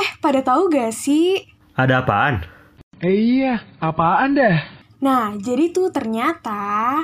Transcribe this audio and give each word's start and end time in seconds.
Eh, 0.00 0.16
pada 0.24 0.40
tahu 0.40 0.72
gak 0.72 0.96
sih? 0.96 1.44
Ada 1.76 2.00
apaan? 2.00 2.40
Eh 3.04 3.12
iya, 3.12 3.60
apaan 3.84 4.32
dah? 4.32 4.64
Nah, 5.04 5.36
jadi 5.36 5.68
tuh 5.68 5.92
ternyata... 5.92 6.96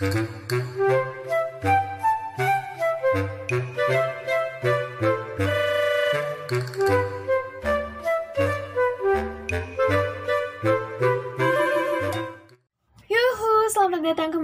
Yuhu, 0.00 0.59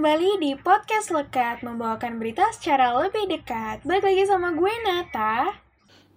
kembali 0.07 0.39
di 0.39 0.55
Podcast 0.55 1.11
Lekat 1.11 1.67
Membawakan 1.67 2.15
berita 2.15 2.47
secara 2.55 2.95
lebih 2.95 3.27
dekat 3.27 3.83
Balik 3.83 4.07
lagi 4.07 4.23
sama 4.23 4.55
gue 4.55 4.71
Nata 4.87 5.51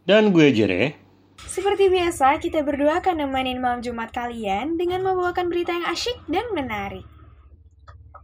Dan 0.06 0.30
gue 0.30 0.46
Jere. 0.54 0.94
Seperti 1.42 1.90
biasa, 1.90 2.38
kita 2.38 2.62
berdua 2.62 3.02
akan 3.02 3.26
nemenin 3.26 3.58
malam 3.58 3.82
Jumat 3.82 4.14
kalian 4.14 4.78
dengan 4.78 5.02
membawakan 5.02 5.50
berita 5.50 5.74
yang 5.74 5.82
asyik 5.90 6.22
dan 6.30 6.46
menarik. 6.54 7.02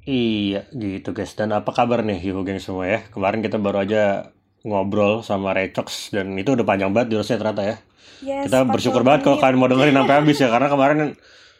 Iya, 0.07 0.71
gitu 0.71 1.10
guys. 1.10 1.34
Dan 1.34 1.51
apa 1.51 1.74
kabar 1.74 2.07
nih 2.07 2.23
Yuhu 2.23 2.46
geng 2.46 2.62
semua 2.62 2.87
ya? 2.87 3.02
Kemarin 3.10 3.43
kita 3.43 3.59
baru 3.59 3.83
aja 3.83 4.30
ngobrol 4.62 5.27
sama 5.27 5.51
Recox 5.51 6.15
dan 6.15 6.30
itu 6.38 6.55
udah 6.55 6.62
panjang 6.62 6.95
banget 6.95 7.19
jurusnya 7.19 7.43
ternyata 7.43 7.62
ya. 7.66 7.77
Yes, 8.23 8.55
kita 8.55 8.71
40 8.71 8.71
bersyukur 8.71 9.02
banget 9.02 9.27
kalau 9.27 9.43
kalian 9.43 9.59
mau 9.59 9.66
dengerin 9.66 9.98
sampai 9.98 10.15
habis 10.23 10.38
ya 10.38 10.46
karena 10.46 10.71
kemarin 10.71 10.98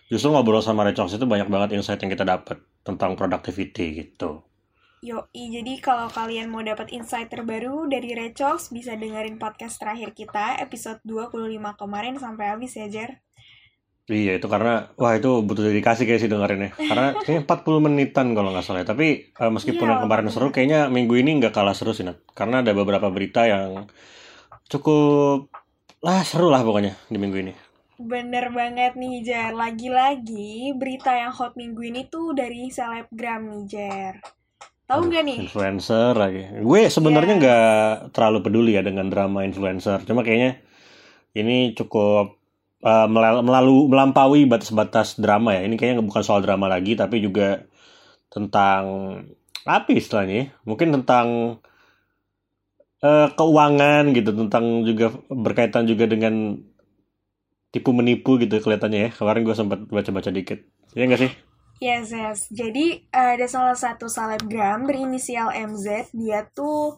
justru 0.07 0.31
ngobrol 0.31 0.63
sama 0.63 0.87
Recox 0.87 1.19
itu 1.19 1.27
banyak 1.27 1.51
banget 1.51 1.75
insight 1.75 1.99
yang 1.99 2.15
kita 2.15 2.23
dapat 2.23 2.63
tentang 2.87 3.19
productivity 3.19 4.07
gitu. 4.07 4.47
Yoi, 5.03 5.53
jadi 5.53 5.75
kalau 5.83 6.09
kalian 6.09 6.49
mau 6.49 6.65
dapat 6.65 6.95
insight 6.95 7.29
terbaru 7.29 7.91
dari 7.91 8.17
Recox, 8.17 8.73
bisa 8.73 8.97
dengerin 8.97 9.37
podcast 9.37 9.77
terakhir 9.77 10.17
kita, 10.17 10.57
episode 10.63 11.03
25 11.05 11.53
kemarin 11.77 12.17
sampai 12.17 12.55
habis 12.55 12.79
ya, 12.79 12.89
Jer. 12.89 13.21
Iya 14.07 14.39
itu 14.39 14.47
karena 14.47 14.95
wah 14.95 15.19
itu 15.19 15.43
butuh 15.43 15.67
dedikasi 15.67 16.07
kayak 16.07 16.23
sih 16.23 16.31
dengerinnya. 16.31 16.71
Karena 16.79 17.11
kayaknya 17.27 17.43
40 17.43 17.87
menitan 17.91 18.27
kalau 18.39 18.55
nggak 18.55 18.63
salah. 18.63 18.87
ya. 18.87 18.95
Tapi 18.95 19.35
eh, 19.35 19.51
meskipun 19.51 19.83
Iya, 19.83 19.93
yang 19.99 20.03
kemarin 20.07 20.31
seru, 20.31 20.55
kayaknya 20.55 20.87
minggu 20.87 21.15
ini 21.19 21.43
nggak 21.43 21.51
kalah 21.51 21.75
seru 21.75 21.91
sih 21.91 22.07
Nat. 22.07 22.23
Karena 22.31 22.63
ada 22.63 22.71
beberapa 22.71 23.11
berita 23.11 23.51
yang 23.51 23.91
cukup 24.71 25.51
lah 26.07 26.23
seru 26.23 26.55
lah 26.55 26.63
pokoknya 26.63 26.95
di 27.11 27.19
minggu 27.19 27.37
ini. 27.43 27.53
Bener 27.97 28.53
banget 28.53 28.93
nih, 28.93 29.25
Jer. 29.25 29.53
Lagi-lagi, 29.57 30.77
berita 30.77 31.17
yang 31.17 31.33
hot 31.33 31.57
minggu 31.57 31.81
ini 31.81 32.05
tuh 32.13 32.37
dari 32.37 32.69
selebgram 32.69 33.49
nih, 33.49 33.65
Jer. 33.65 34.15
Tahu 34.87 35.01
nggak 35.11 35.25
nih? 35.27 35.39
Influencer 35.49 36.13
lagi. 36.15 36.47
Gue 36.63 36.87
sebenarnya 36.87 37.35
Yes. 37.35 37.41
nggak 37.43 37.87
terlalu 38.15 38.39
peduli 38.45 38.79
ya 38.79 38.87
dengan 38.87 39.11
drama 39.11 39.43
influencer. 39.43 40.05
Cuma 40.07 40.23
kayaknya 40.23 40.63
ini 41.35 41.75
cukup 41.75 42.39
melal- 42.87 43.43
melalu 43.43 43.91
melampaui 43.91 44.47
batas-batas 44.47 45.19
drama 45.19 45.59
ya. 45.59 45.67
Ini 45.67 45.75
kayaknya 45.75 46.07
bukan 46.07 46.23
soal 46.23 46.39
drama 46.45 46.71
lagi, 46.71 46.95
tapi 46.95 47.19
juga 47.19 47.67
tentang 48.31 48.83
apa 49.67 49.89
ya 49.91 49.99
istilahnya? 49.99 50.37
ya? 50.39 50.47
Mungkin 50.63 50.95
tentang 50.95 51.59
eh, 53.03 53.29
keuangan 53.35 54.15
gitu, 54.17 54.31
tentang 54.33 54.87
juga 54.87 55.13
berkaitan 55.29 55.85
juga 55.85 56.07
dengan 56.09 56.57
tipu 57.75 57.91
menipu 57.93 58.39
gitu 58.41 58.59
kelihatannya 58.63 59.01
ya. 59.07 59.11
Kemarin 59.15 59.43
gue 59.43 59.57
sempat 59.57 59.79
baca-baca 59.87 60.31
dikit. 60.33 60.65
Iya 60.97 61.05
nggak 61.11 61.23
sih? 61.23 61.33
Yes, 61.77 62.09
yes. 62.09 62.49
Jadi 62.49 63.05
ada 63.13 63.45
salah 63.45 63.77
satu 63.77 64.09
selebgram 64.09 64.89
berinisial 64.89 65.53
MZ, 65.53 66.09
dia 66.17 66.49
tuh 66.57 66.97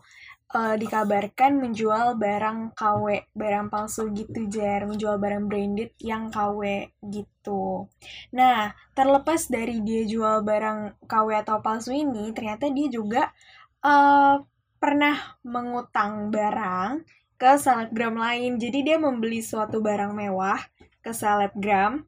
eh, 0.54 0.76
dikabarkan 0.78 1.58
menjual 1.58 2.14
barang 2.14 2.78
KW, 2.78 3.26
barang 3.34 3.66
palsu 3.74 4.14
gitu, 4.14 4.46
Jer. 4.46 4.86
Menjual 4.86 5.18
barang 5.18 5.50
branded 5.50 5.98
yang 5.98 6.30
KW 6.30 6.94
gitu. 7.10 7.90
Nah, 8.38 8.70
terlepas 8.94 9.50
dari 9.50 9.82
dia 9.82 10.06
jual 10.06 10.46
barang 10.46 11.02
KW 11.10 11.28
atau 11.42 11.58
palsu 11.58 11.90
ini, 11.90 12.30
ternyata 12.30 12.70
dia 12.70 12.86
juga 12.86 13.34
eh, 13.82 14.36
pernah 14.78 15.16
mengutang 15.42 16.30
barang 16.30 17.02
ke 17.38 17.54
selebgram 17.56 18.18
lain. 18.18 18.58
Jadi 18.58 18.82
dia 18.82 18.98
membeli 18.98 19.40
suatu 19.40 19.78
barang 19.78 20.10
mewah 20.12 20.58
ke 21.00 21.14
selebgram, 21.14 22.04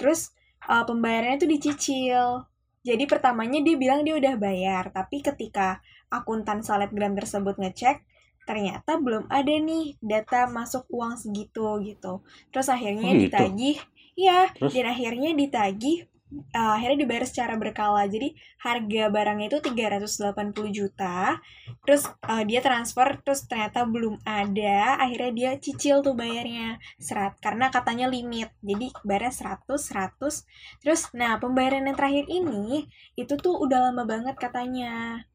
terus 0.00 0.32
uh, 0.66 0.82
pembayarannya 0.88 1.38
tuh 1.38 1.50
dicicil. 1.52 2.48
Jadi 2.82 3.06
pertamanya 3.06 3.62
dia 3.62 3.76
bilang 3.78 4.02
dia 4.02 4.18
udah 4.18 4.34
bayar, 4.40 4.90
tapi 4.90 5.22
ketika 5.22 5.78
akuntan 6.10 6.66
selebgram 6.66 7.14
tersebut 7.14 7.54
ngecek, 7.60 8.02
ternyata 8.42 8.98
belum 8.98 9.30
ada 9.30 9.54
nih 9.54 9.94
data 10.02 10.50
masuk 10.50 10.90
uang 10.90 11.14
segitu 11.14 11.78
gitu. 11.86 12.26
Terus 12.50 12.66
akhirnya 12.66 13.06
Oh, 13.06 13.14
gitu? 13.14 13.22
ditagih, 13.30 13.76
iya, 14.18 14.50
Terus? 14.58 14.74
dan 14.74 14.86
akhirnya 14.90 15.30
ditagih, 15.30 16.10
uh, 16.54 16.72
akhirnya 16.76 17.04
dibayar 17.04 17.24
secara 17.28 17.54
berkala. 17.60 18.04
Jadi 18.08 18.34
harga 18.60 19.04
barangnya 19.12 19.46
itu 19.52 19.58
380 19.60 20.72
juta, 20.72 21.38
terus 21.84 22.08
uh, 22.26 22.42
dia 22.46 22.60
transfer, 22.64 23.20
terus 23.20 23.44
ternyata 23.46 23.84
belum 23.84 24.20
ada, 24.24 24.96
akhirnya 25.02 25.32
dia 25.32 25.50
cicil 25.60 26.00
tuh 26.00 26.14
bayarnya 26.16 26.80
serat 26.96 27.36
karena 27.42 27.68
katanya 27.68 28.06
limit. 28.08 28.50
Jadi 28.62 28.92
bayarnya 29.04 29.32
100 29.32 29.78
100 29.78 30.82
Terus, 30.82 31.00
nah 31.14 31.38
pembayaran 31.38 31.86
yang 31.86 31.96
terakhir 31.98 32.26
ini 32.30 32.86
itu 33.14 33.34
tuh 33.38 33.54
udah 33.60 33.90
lama 33.90 34.04
banget 34.08 34.36
katanya. 34.38 35.26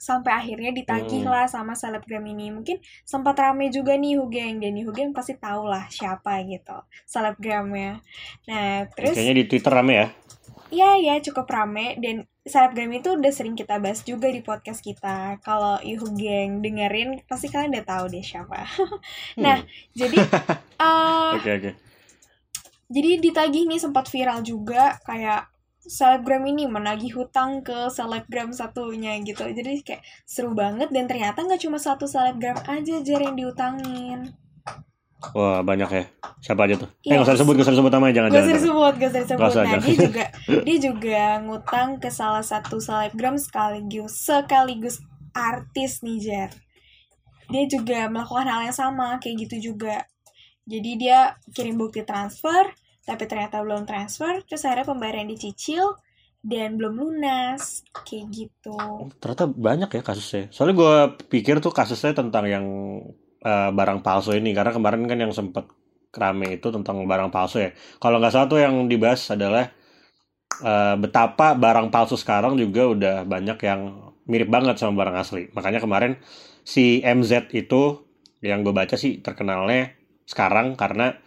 Sampai 0.00 0.32
akhirnya 0.32 0.72
ditagih 0.72 1.28
Hmm. 1.28 1.32
lah 1.36 1.44
sama 1.44 1.76
selebgram 1.76 2.24
ini. 2.24 2.48
Mungkin 2.48 2.80
sempat 3.04 3.36
rame 3.36 3.68
juga 3.68 3.92
nih 3.94 4.16
Hugeng. 4.16 4.56
Dan 4.56 4.72
nih 4.72 4.88
Hugeng 4.88 5.12
pasti 5.12 5.36
tahu 5.36 5.68
lah 5.68 5.84
siapa 5.92 6.40
gitu 6.48 6.72
selebgramnya. 7.04 8.00
Nah, 8.48 8.88
terus 8.96 9.12
Kayaknya 9.12 9.36
di 9.36 9.44
Twitter 9.44 9.68
rame 9.70 9.92
ya. 9.92 10.06
ya 10.72 10.90
ya 10.96 11.14
cukup 11.20 11.44
rame. 11.46 12.00
Dan 12.00 12.24
selebgram 12.40 12.88
itu 12.96 13.12
udah 13.12 13.28
sering 13.28 13.52
kita 13.52 13.76
bahas 13.76 14.00
juga 14.00 14.32
di 14.32 14.40
podcast 14.40 14.80
kita. 14.80 15.36
Kalau 15.44 15.76
Hugeng 15.84 16.64
dengerin, 16.64 17.20
pasti 17.28 17.52
kalian 17.52 17.76
udah 17.76 17.84
tahu 17.84 18.04
deh 18.08 18.24
siapa. 18.24 18.64
Nah, 19.44 19.60
Hmm. 19.60 19.68
jadi... 19.92 20.16
eh, 20.80 21.30
Oke 21.36 21.50
oke. 21.52 21.70
jadi 22.88 23.22
ditagih 23.22 23.68
nih 23.70 23.78
sempat 23.78 24.08
viral 24.08 24.40
juga 24.42 24.98
kayak 25.04 25.49
selebgram 25.80 26.44
ini 26.44 26.68
menagih 26.68 27.16
hutang 27.16 27.64
ke 27.64 27.88
selebgram 27.88 28.52
satunya 28.52 29.16
gitu 29.24 29.44
jadi 29.48 29.80
kayak 29.80 30.02
seru 30.28 30.52
banget 30.52 30.92
dan 30.92 31.08
ternyata 31.08 31.40
nggak 31.40 31.60
cuma 31.60 31.80
satu 31.80 32.04
selebgram 32.04 32.60
aja 32.68 33.00
jar 33.00 33.20
yang 33.20 33.36
diutangin 33.36 34.36
Wah 35.36 35.60
banyak 35.60 35.90
ya. 35.92 36.04
Siapa 36.40 36.64
aja 36.64 36.80
tuh? 36.80 36.88
Eh 37.04 37.12
Iya. 37.12 37.20
nggak 37.20 37.26
usah 37.28 37.34
disebut, 37.36 37.52
nggak 37.52 37.66
usah 37.68 37.74
disebut 37.76 37.92
namanya 37.92 38.14
jangan 38.16 38.28
gak 38.32 38.40
usah 38.40 38.56
disebut 38.56 38.94
gak 38.96 39.10
usah 39.10 39.20
disebut 39.20 39.40
nah 39.40 39.52
jangan. 39.52 39.80
dia 39.84 39.96
juga 40.00 40.24
dia 40.64 40.76
juga 40.80 41.22
ngutang 41.44 41.88
ke 42.00 42.08
salah 42.08 42.40
satu 42.40 42.76
selebgram 42.80 43.36
sekaligus 43.36 44.12
sekaligus 44.16 44.96
artis 45.36 46.00
nih 46.00 46.18
jar 46.24 46.50
dia 47.52 47.64
juga 47.68 48.08
melakukan 48.08 48.48
hal 48.48 48.60
yang 48.72 48.76
sama 48.76 49.20
kayak 49.20 49.44
gitu 49.44 49.76
juga 49.76 50.08
jadi 50.64 50.90
dia 50.96 51.18
kirim 51.52 51.76
bukti 51.76 52.00
transfer 52.00 52.72
tapi 53.10 53.26
ternyata 53.26 53.58
belum 53.58 53.82
transfer 53.90 54.46
terus 54.46 54.62
akhirnya 54.62 54.86
pembayaran 54.86 55.26
dicicil 55.26 55.98
dan 56.40 56.78
belum 56.78 56.94
lunas 56.96 57.84
kayak 58.06 58.26
gitu 58.30 58.78
Ternyata 59.20 59.44
banyak 59.50 59.90
ya 59.92 60.02
kasusnya. 60.06 60.48
Soalnya 60.48 60.74
gue 60.78 60.94
pikir 61.28 61.60
tuh 61.60 61.74
kasusnya 61.74 62.16
tentang 62.16 62.48
yang 62.48 62.66
eh, 63.44 63.70
barang 63.74 64.00
palsu 64.00 64.32
ini 64.32 64.56
karena 64.56 64.72
kemarin 64.72 65.04
kan 65.04 65.18
yang 65.20 65.32
sempat 65.34 65.68
rame 66.14 66.56
itu 66.56 66.72
tentang 66.72 67.04
barang 67.04 67.28
palsu 67.28 67.60
ya. 67.60 67.70
Kalau 68.00 68.16
nggak 68.22 68.32
salah 68.32 68.48
tuh 68.48 68.60
yang 68.62 68.88
dibahas 68.88 69.20
adalah 69.36 69.68
eh, 70.64 70.94
betapa 70.96 71.52
barang 71.58 71.92
palsu 71.92 72.16
sekarang 72.16 72.56
juga 72.56 72.88
udah 72.88 73.16
banyak 73.28 73.58
yang 73.60 73.80
mirip 74.24 74.48
banget 74.48 74.80
sama 74.80 74.96
barang 75.04 75.16
asli. 75.20 75.42
Makanya 75.52 75.80
kemarin 75.82 76.16
si 76.64 77.04
MZ 77.04 77.52
itu 77.52 78.06
yang 78.40 78.64
gue 78.64 78.72
baca 78.72 78.96
sih 78.96 79.20
terkenalnya 79.20 79.92
sekarang 80.24 80.78
karena 80.78 81.20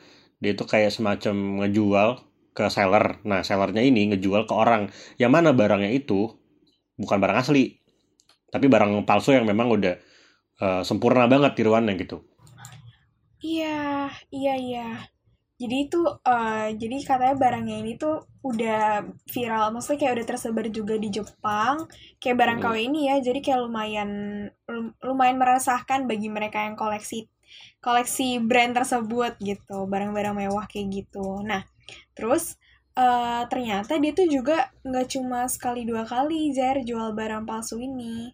dia 0.43 0.51
itu 0.57 0.65
kayak 0.73 0.91
semacam 0.97 1.35
ngejual 1.63 2.09
ke 2.57 2.65
seller. 2.75 3.05
Nah, 3.29 3.41
sellernya 3.47 3.83
ini 3.89 4.01
ngejual 4.13 4.43
ke 4.49 4.53
orang 4.63 4.83
yang 5.21 5.31
mana 5.35 5.51
barangnya 5.59 5.91
itu 6.01 6.19
bukan 7.01 7.17
barang 7.23 7.39
asli, 7.43 7.63
tapi 8.53 8.65
barang 8.73 8.91
palsu 9.09 9.31
yang 9.37 9.45
memang 9.49 9.69
udah 9.77 9.95
eh, 10.65 10.81
sempurna 10.89 11.25
banget 11.33 11.51
tiruannya 11.57 11.93
gitu. 12.03 12.17
iya 13.49 13.65
iya 14.37 14.51
iya 14.65 14.81
jadi 15.61 15.75
itu 15.85 15.97
eh, 16.31 16.67
jadi 16.81 16.95
katanya 17.09 17.35
barangnya 17.43 17.75
ini 17.83 17.91
tuh 18.03 18.13
udah 18.49 18.77
viral 19.33 19.65
maksudnya 19.73 19.99
kayak 20.01 20.15
udah 20.17 20.27
tersebar 20.31 20.65
juga 20.77 20.95
di 21.03 21.09
Jepang 21.17 21.75
kayak 22.21 22.37
barang 22.41 22.57
Hmm. 22.57 22.63
KW 22.63 22.77
ini 22.89 22.99
ya 23.09 23.15
jadi 23.27 23.39
kayak 23.45 23.61
lumayan 23.65 24.09
lum- 24.73 24.95
lumayan 25.07 25.37
meresahkan 25.41 26.01
bagi 26.11 26.27
mereka 26.37 26.57
yang 26.67 26.75
koleksi 26.81 27.17
koleksi 27.83 28.39
brand 28.39 28.73
tersebut 28.73 29.35
gitu 29.43 29.85
barang-barang 29.85 30.47
mewah 30.47 30.65
kayak 30.71 31.03
gitu. 31.03 31.43
Nah 31.43 31.67
terus 32.15 32.55
eh, 32.95 33.43
ternyata 33.51 33.99
dia 33.99 34.11
tuh 34.15 34.27
juga 34.29 34.71
nggak 34.87 35.07
cuma 35.17 35.45
sekali 35.51 35.83
dua 35.83 36.07
kali 36.07 36.53
Zer 36.55 36.81
jual 36.81 37.11
barang 37.11 37.43
palsu 37.43 37.77
ini. 37.81 38.31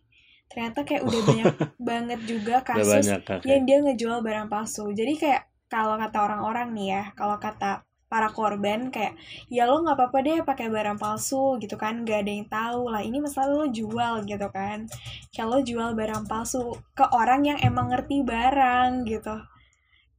Ternyata 0.49 0.85
kayak 0.85 1.03
udah 1.05 1.21
banyak 1.29 1.55
banget 1.81 2.19
juga 2.29 2.61
kasus 2.61 3.05
banyak 3.05 3.21
yang 3.45 3.61
dia 3.65 3.77
ngejual 3.81 4.21
barang 4.21 4.47
palsu. 4.47 4.93
Jadi 4.93 5.13
kayak 5.17 5.41
kalau 5.69 5.97
kata 6.01 6.17
orang-orang 6.25 6.73
nih 6.73 6.87
ya 6.97 7.03
kalau 7.13 7.37
kata 7.37 7.88
para 8.09 8.33
korban 8.33 8.89
kayak 8.89 9.13
ya 9.53 9.69
lo 9.69 9.85
nggak 9.85 9.95
apa-apa 9.95 10.17
deh 10.25 10.37
pakai 10.41 10.67
barang 10.67 10.97
palsu 10.97 11.61
gitu 11.61 11.77
kan. 11.77 12.01
Gak 12.03 12.25
ada 12.25 12.31
yang 12.33 12.47
tahu 12.49 12.89
lah 12.89 13.01
ini 13.05 13.21
masalah 13.21 13.53
lo 13.53 13.67
jual 13.69 14.25
gitu 14.25 14.47
kan. 14.49 14.89
Kayak 15.29 15.47
lo 15.47 15.57
jual 15.61 15.89
barang 15.93 16.25
palsu 16.25 16.73
ke 16.97 17.05
orang 17.13 17.45
yang 17.45 17.59
emang 17.61 17.93
ngerti 17.93 18.25
barang 18.25 19.05
gitu. 19.05 19.35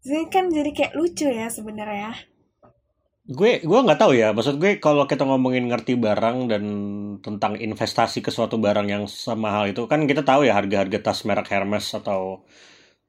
Jadi 0.06 0.24
kan 0.32 0.48
jadi 0.48 0.70
kayak 0.72 0.92
lucu 0.96 1.28
ya 1.28 1.50
sebenarnya. 1.52 2.14
Gue 3.30 3.60
gue 3.62 3.80
nggak 3.84 4.00
tahu 4.00 4.12
ya. 4.16 4.32
Maksud 4.32 4.56
gue 4.62 4.78
kalau 4.78 5.04
kita 5.10 5.26
ngomongin 5.26 5.66
ngerti 5.68 5.98
barang 5.98 6.48
dan 6.50 6.64
tentang 7.20 7.58
investasi 7.58 8.22
ke 8.24 8.30
suatu 8.32 8.56
barang 8.56 8.86
yang 8.88 9.04
semahal 9.10 9.68
itu 9.70 9.84
kan 9.90 10.06
kita 10.06 10.22
tahu 10.24 10.46
ya 10.48 10.56
harga-harga 10.56 10.98
tas 11.10 11.26
merek 11.28 11.50
Hermes 11.52 11.90
atau 11.94 12.46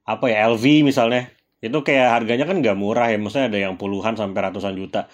apa 0.06 0.26
ya 0.28 0.50
LV 0.52 0.66
misalnya 0.84 1.30
itu 1.62 1.78
kayak 1.86 2.08
harganya 2.18 2.50
kan 2.50 2.58
nggak 2.58 2.74
murah 2.74 3.08
ya 3.14 3.22
maksudnya 3.22 3.54
ada 3.54 3.60
yang 3.70 3.78
puluhan 3.78 4.18
sampai 4.18 4.50
ratusan 4.50 4.74
juta. 4.74 5.06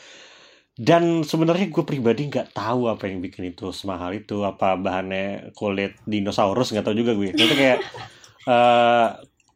Dan 0.77 1.25
sebenarnya 1.25 1.67
gue 1.73 1.83
pribadi 1.83 2.29
nggak 2.31 2.53
tahu 2.53 2.87
apa 2.87 3.09
yang 3.09 3.19
bikin 3.19 3.51
itu 3.51 3.73
semahal 3.73 4.13
itu 4.13 4.45
apa 4.45 4.77
bahannya 4.77 5.51
kulit 5.57 5.97
dinosaurus 6.05 6.69
nggak 6.71 6.85
tahu 6.85 6.95
juga 6.95 7.17
gue 7.17 7.33
itu 7.33 7.55
kayak 7.57 7.81
eh 8.53 9.07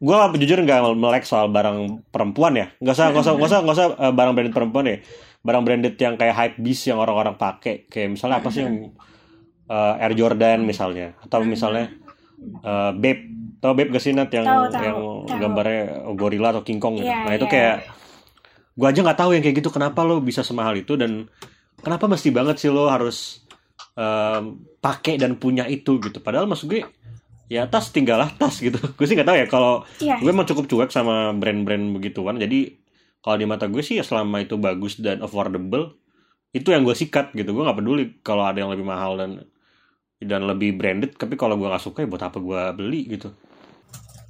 gue 0.02 0.16
jujur 0.42 0.58
nggak 0.66 0.98
melek 0.98 1.24
soal 1.24 1.48
barang 1.48 2.02
perempuan 2.10 2.58
ya. 2.58 2.66
Nggak 2.82 2.94
usah 2.98 3.06
nggak 3.14 3.22
usah 3.22 3.32
nggak 3.38 3.48
usah 3.48 3.58
nggak 3.62 3.76
usah 3.78 3.86
eh, 4.02 4.12
barang 4.12 4.32
branded 4.34 4.54
perempuan 4.54 4.84
ya. 4.90 4.98
Barang 5.46 5.62
branded 5.62 5.94
yang 5.96 6.14
kayak 6.18 6.34
hype 6.34 6.56
beast 6.58 6.90
yang 6.90 6.98
orang-orang 6.98 7.38
pakai. 7.38 7.86
Kayak 7.86 8.18
misalnya 8.18 8.36
apa 8.42 8.48
sih 8.50 8.62
yang 8.66 8.90
eh, 9.70 10.02
Air 10.02 10.14
Jordan 10.18 10.66
misalnya. 10.66 11.14
Atau 11.22 11.46
misalnya 11.46 11.86
eh, 12.66 12.92
Babe 12.98 13.41
tau 13.62 13.78
Babe 13.78 13.94
gak 13.94 14.02
sih 14.02 14.10
Nat 14.10 14.26
yang 14.34 14.42
Tahu, 14.42 14.64
tahu, 14.74 14.82
yang 14.82 14.98
tahu. 15.30 15.38
gambarnya 15.38 15.82
gorila 16.18 16.50
atau 16.50 16.66
King 16.66 16.82
Kong 16.82 16.98
gitu? 16.98 17.06
Iya, 17.06 17.30
nah 17.30 17.34
itu 17.38 17.46
iya. 17.46 17.52
kayak 17.54 17.76
gue 18.72 18.86
aja 18.88 19.00
nggak 19.04 19.18
tahu 19.20 19.30
yang 19.36 19.42
kayak 19.44 19.56
gitu 19.62 19.70
kenapa 19.70 20.00
lo 20.02 20.18
bisa 20.24 20.40
semahal 20.40 20.74
itu 20.80 20.96
dan 20.96 21.28
kenapa 21.78 22.08
mesti 22.08 22.32
banget 22.32 22.56
sih 22.58 22.72
lo 22.72 22.88
harus 22.88 23.44
em, 23.94 24.66
pakai 24.82 25.14
dan 25.20 25.38
punya 25.38 25.68
itu 25.70 26.02
gitu. 26.02 26.18
Padahal 26.18 26.50
maksud 26.50 26.66
gue 26.66 26.82
ya 27.46 27.68
tas 27.70 27.94
tinggallah 27.94 28.34
tas 28.34 28.58
gitu. 28.58 28.80
Gue 28.98 29.06
sih 29.06 29.14
nggak 29.14 29.28
tahu 29.28 29.38
ya 29.38 29.46
kalau 29.46 29.86
iya. 30.02 30.16
gue 30.18 30.30
emang 30.32 30.48
cukup 30.48 30.66
cuek 30.66 30.90
sama 30.90 31.30
brand-brand 31.36 31.94
begituan. 31.94 32.40
Jadi 32.40 32.80
kalau 33.22 33.36
di 33.38 33.46
mata 33.46 33.70
gue 33.70 33.82
sih 33.84 34.00
ya 34.00 34.04
selama 34.08 34.42
itu 34.42 34.58
bagus 34.58 34.98
dan 34.98 35.22
affordable 35.22 35.94
itu 36.50 36.72
yang 36.72 36.82
gue 36.82 36.96
sikat 36.96 37.30
gitu. 37.36 37.52
Gue 37.54 37.62
nggak 37.62 37.78
peduli 37.78 38.04
kalau 38.24 38.42
ada 38.48 38.58
yang 38.58 38.72
lebih 38.72 38.88
mahal 38.88 39.20
dan 39.20 39.44
dan 40.18 40.48
lebih 40.48 40.74
branded. 40.80 41.14
Tapi 41.14 41.36
kalau 41.36 41.60
gue 41.60 41.68
nggak 41.68 41.84
suka 41.84 42.02
ya 42.02 42.08
buat 42.08 42.24
apa 42.24 42.40
gue 42.40 42.60
beli 42.74 43.06
gitu 43.20 43.30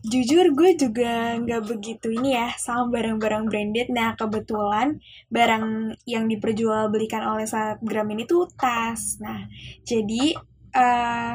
Jujur 0.02 0.50
gue 0.58 0.70
juga 0.74 1.38
nggak 1.38 1.62
begitu 1.70 2.10
ini 2.10 2.34
ya 2.34 2.50
sama 2.58 2.90
barang-barang 2.90 3.46
branded. 3.46 3.88
Nah 3.94 4.18
kebetulan 4.18 4.98
barang 5.30 5.94
yang 6.10 6.26
diperjualbelikan 6.26 7.22
oleh 7.22 7.46
Snapgram 7.46 8.10
ini 8.10 8.26
tuh 8.26 8.50
tas. 8.58 9.22
Nah 9.22 9.46
jadi 9.86 10.34
eh, 10.74 11.32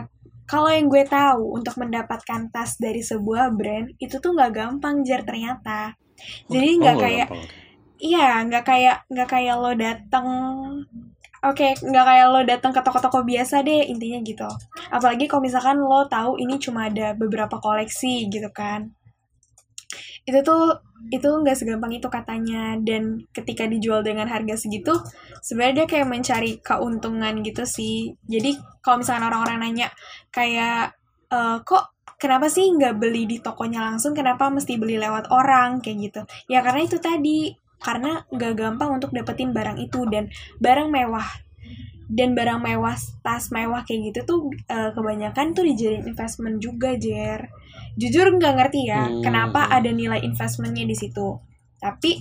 kalau 0.48 0.70
yang 0.72 0.88
gue 0.88 1.04
tahu 1.08 1.60
untuk 1.60 1.76
mendapatkan 1.80 2.52
tas 2.52 2.80
dari 2.80 3.04
sebuah 3.04 3.52
brand 3.56 3.92
itu 4.00 4.16
tuh 4.20 4.32
nggak 4.36 4.52
gampang 4.56 5.04
jar 5.08 5.24
ternyata. 5.28 5.96
Jadi 6.52 6.70
Oh, 6.82 6.84
nggak 6.84 6.98
kayak 7.00 7.30
gampang. 7.30 7.48
Iya, 7.98 8.46
nggak 8.46 8.64
kayak 8.70 8.98
nggak 9.10 9.30
kayak 9.34 9.56
lo 9.58 9.72
datang 9.74 10.28
Oke, 11.46 11.78
nggak 11.78 12.06
kayak 12.10 12.28
lo 12.34 12.42
datang 12.50 12.72
ke 12.74 12.82
toko-toko 12.82 13.22
biasa 13.22 13.62
deh, 13.62 13.86
intinya 13.94 14.20
gitu. 14.26 14.50
Apalagi 14.90 15.30
kalau 15.30 15.46
misalkan 15.46 15.78
lo 15.78 16.10
tahu 16.10 16.42
ini 16.42 16.58
cuma 16.58 16.90
ada 16.90 17.14
beberapa 17.14 17.62
koleksi 17.62 18.26
gitu 18.34 18.50
kan. 18.50 18.90
Itu 20.28 20.40
tuh 20.44 20.64
itu 21.14 21.30
nggak 21.30 21.56
segampang 21.56 21.94
itu 21.96 22.08
katanya. 22.10 22.76
Dan 22.82 23.24
ketika 23.32 23.64
dijual 23.70 24.02
dengan 24.02 24.28
harga 24.28 24.58
segitu 24.60 24.98
sebenarnya 25.46 25.86
dia 25.86 25.88
kayak 25.88 26.08
mencari 26.10 26.52
keuntungan 26.60 27.34
gitu 27.46 27.64
sih. 27.64 28.18
Jadi 28.28 28.58
kalau 28.84 29.02
misalkan 29.02 29.26
orang-orang 29.30 29.58
nanya 29.64 29.88
kayak 30.34 30.98
"Eh, 31.32 31.58
kok 31.64 31.84
kenapa 32.18 32.48
sih 32.50 32.66
nggak 32.74 32.98
beli 32.98 33.24
di 33.30 33.38
tokonya 33.40 33.80
langsung? 33.94 34.12
Kenapa 34.18 34.50
mesti 34.50 34.76
beli 34.82 34.98
lewat 35.00 35.30
orang? 35.32 35.80
Kayak 35.84 35.98
gitu. 36.12 36.22
Ya 36.52 36.60
karena 36.66 36.82
itu 36.88 36.98
tadi 37.00 37.54
karena 37.82 38.26
nggak 38.34 38.54
gampang 38.58 38.98
untuk 38.98 39.14
dapetin 39.14 39.54
barang 39.54 39.78
itu 39.82 40.06
dan 40.10 40.30
barang 40.62 40.90
mewah. 40.90 41.28
Dan 42.08 42.40
barang 42.40 42.64
mewah 42.64 42.96
tas 43.20 43.52
mewah 43.52 43.84
kayak 43.84 44.16
gitu 44.16 44.20
tuh 44.24 44.40
eh, 44.72 44.96
kebanyakan 44.96 45.52
tuh 45.52 45.68
dijadiin 45.68 46.08
investment 46.08 46.64
juga 46.64 46.96
Jer. 46.96 47.52
Jujur 48.00 48.32
nggak 48.32 48.54
ngerti 48.56 48.88
ya 48.88 49.12
Hmm. 49.12 49.20
kenapa 49.20 49.68
ada 49.68 49.92
nilai 49.92 50.24
investmentnya 50.24 50.88
di 50.88 50.96
situ. 50.96 51.36
Tapi 51.78 52.16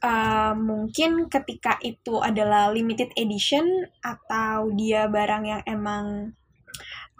eh, 0.00 0.54
mungkin 0.56 1.28
ketika 1.32 1.76
itu 1.80 2.20
adalah 2.20 2.68
limited 2.72 3.12
edition 3.16 3.64
atau 4.04 4.68
dia 4.76 5.08
barang 5.08 5.44
yang 5.44 5.62
emang 5.64 6.36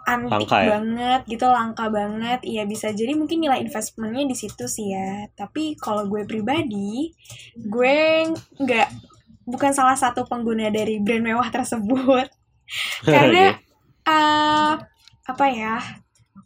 antik 0.07 0.49
Langka 0.49 0.57
ya? 0.61 0.67
banget 0.77 1.21
gitu 1.29 1.45
langka 1.47 1.85
banget. 1.93 2.39
Iya 2.45 2.63
bisa 2.65 2.89
jadi 2.91 3.13
mungkin 3.13 3.41
nilai 3.43 3.61
investmentnya 3.61 4.25
di 4.25 4.35
situ 4.37 4.65
sih 4.65 4.93
ya. 4.93 5.29
Tapi 5.33 5.77
kalau 5.77 6.09
gue 6.09 6.25
pribadi 6.25 7.13
gue 7.57 7.97
nggak 8.57 8.89
bukan 9.45 9.71
salah 9.73 9.97
satu 9.97 10.25
pengguna 10.25 10.69
dari 10.73 10.97
brand 11.01 11.25
mewah 11.25 11.49
tersebut. 11.49 12.27
Karena 13.07 13.53
eh 14.01 14.73
apa 15.21 15.45
ya 15.53 15.77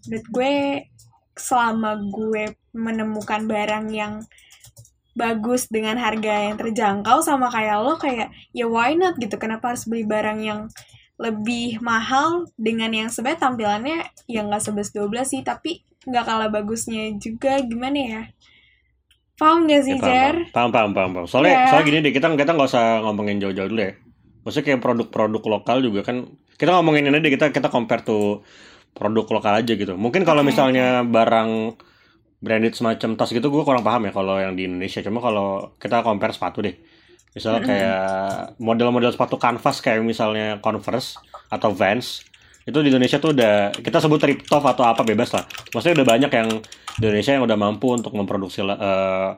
menurut 0.05 0.27
gue 0.29 0.53
selama 1.35 1.97
gue 2.11 2.55
menemukan 2.75 3.47
barang 3.47 3.85
yang 3.91 4.23
bagus 5.15 5.71
dengan 5.71 5.95
harga 5.95 6.51
yang 6.51 6.59
terjangkau 6.59 7.23
sama 7.23 7.47
kayak 7.47 7.79
lo 7.79 7.95
kayak 7.95 8.35
ya 8.51 8.67
why 8.67 8.93
not 8.99 9.15
gitu? 9.15 9.39
Kenapa 9.39 9.71
harus 9.71 9.87
beli 9.87 10.03
barang 10.03 10.39
yang 10.43 10.67
lebih 11.15 11.79
mahal 11.79 12.43
dengan 12.59 12.91
yang 12.91 13.07
sebenarnya 13.07 13.41
tampilannya 13.47 13.97
yang 14.27 14.51
nggak 14.51 14.63
sebes 14.63 14.91
12 14.91 15.31
sih 15.31 15.41
tapi 15.47 15.81
nggak 16.05 16.25
kalah 16.27 16.49
bagusnya 16.51 17.15
juga 17.17 17.57
gimana 17.63 17.99
ya 17.99 18.21
paham 19.39 19.67
gak 19.67 19.81
sih 19.87 19.95
Ya, 19.95 20.01
paham, 20.01 20.17
Jar? 20.17 20.35
paham, 20.53 20.69
paham, 20.73 20.91
paham, 20.97 21.09
paham. 21.13 21.25
Soalnya, 21.29 21.53
Iya. 21.53 21.67
soalnya 21.69 21.85
gini 21.87 21.97
deh, 22.05 22.13
kita 22.17 22.27
kita 22.33 22.51
nggak 22.57 22.69
usah 22.71 22.85
ngomongin 23.05 23.37
jauh-jauh 23.43 23.69
dulu 23.69 23.81
ya. 23.85 23.93
Maksudnya 24.43 24.65
kayak 24.65 24.81
produk-produk 24.81 25.43
lokal 25.53 25.77
juga 25.85 26.01
kan, 26.07 26.17
kita 26.57 26.69
ngomongin 26.73 27.03
ini 27.09 27.17
deh, 27.21 27.31
kita 27.35 27.45
kita 27.53 27.67
compare 27.69 28.01
tuh 28.01 28.41
produk 28.97 29.25
lokal 29.29 29.53
aja 29.61 29.73
gitu. 29.77 29.93
Mungkin 29.93 30.25
kalau 30.25 30.41
Oke. 30.41 30.49
misalnya 30.49 31.05
barang 31.05 31.77
branded 32.41 32.73
semacam 32.77 33.09
tas 33.17 33.29
gitu, 33.33 33.47
gue 33.53 33.63
kurang 33.65 33.83
paham 33.85 34.01
ya 34.09 34.11
kalau 34.13 34.35
yang 34.41 34.53
di 34.57 34.65
Indonesia. 34.69 35.01
Cuma 35.05 35.19
kalau 35.21 35.77
kita 35.81 36.01
compare 36.05 36.33
sepatu 36.33 36.61
deh, 36.65 36.75
misalnya 37.35 37.61
kayak 37.67 37.99
model-model 38.63 39.11
sepatu 39.11 39.35
canvas 39.35 39.83
kayak 39.83 39.99
misalnya 40.01 40.63
Converse 40.63 41.19
atau 41.51 41.75
Vans, 41.75 42.23
itu 42.65 42.77
di 42.81 42.89
Indonesia 42.89 43.21
tuh 43.21 43.35
udah 43.37 43.75
kita 43.77 44.01
sebut 44.01 44.17
Triptop 44.17 44.63
atau 44.65 44.89
apa 44.89 45.05
bebas 45.05 45.29
lah. 45.37 45.45
Maksudnya 45.69 46.01
udah 46.01 46.07
banyak 46.17 46.31
yang 46.33 46.49
di 46.97 47.03
Indonesia 47.05 47.31
yang 47.37 47.43
udah 47.45 47.57
mampu 47.59 47.93
untuk 47.93 48.15
memproduksi 48.17 48.65
eh, 48.65 49.29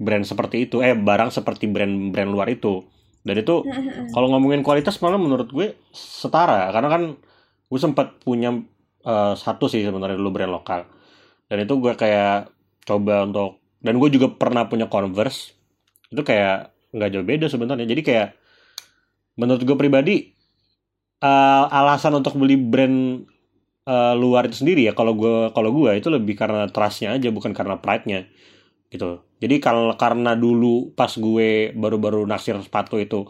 brand 0.00 0.24
seperti 0.24 0.64
itu, 0.64 0.80
eh 0.80 0.96
barang 0.96 1.28
seperti 1.28 1.68
brand-brand 1.68 2.30
luar 2.32 2.48
itu. 2.48 2.80
Dan 3.20 3.36
itu 3.36 3.60
kalau 4.16 4.32
ngomongin 4.32 4.64
kualitas 4.64 4.96
malah 5.04 5.20
menurut 5.20 5.52
gue 5.52 5.76
setara 5.92 6.72
karena 6.72 6.88
kan 6.88 7.02
gue 7.68 7.80
sempat 7.82 8.16
punya 8.24 8.56
eh, 9.04 9.34
satu 9.36 9.68
sih 9.68 9.84
sebenarnya 9.84 10.16
dulu 10.16 10.32
brand 10.32 10.54
lokal. 10.56 10.88
Dan 11.52 11.68
itu 11.68 11.76
gue 11.76 11.92
kayak 11.92 12.48
coba 12.88 13.28
untuk 13.28 13.60
dan 13.84 14.00
gue 14.00 14.08
juga 14.08 14.32
pernah 14.32 14.64
punya 14.72 14.88
Converse. 14.88 15.52
Itu 16.08 16.24
kayak 16.24 16.79
nggak 16.94 17.10
jauh 17.14 17.26
beda 17.26 17.46
sebenarnya. 17.50 17.86
Jadi 17.86 18.02
kayak 18.02 18.28
menurut 19.40 19.62
gue 19.64 19.76
pribadi 19.78 20.16
eh, 21.20 21.64
alasan 21.70 22.20
untuk 22.20 22.36
beli 22.36 22.56
brand 22.60 23.24
eh, 23.88 24.14
luar 24.16 24.48
itu 24.48 24.60
sendiri 24.64 24.88
ya 24.88 24.92
kalau 24.92 25.16
gue 25.16 25.52
kalau 25.56 25.70
gue 25.72 25.96
itu 25.96 26.08
lebih 26.12 26.34
karena 26.36 26.68
trustnya 26.68 27.16
aja 27.16 27.28
bukan 27.32 27.56
karena 27.56 27.80
pride-nya 27.80 28.28
gitu 28.90 29.22
jadi 29.38 29.56
kalau 29.62 29.94
karena 29.94 30.34
dulu 30.34 30.92
pas 30.98 31.14
gue 31.14 31.72
baru-baru 31.72 32.26
naksir 32.26 32.58
sepatu 32.60 32.98
itu 32.98 33.24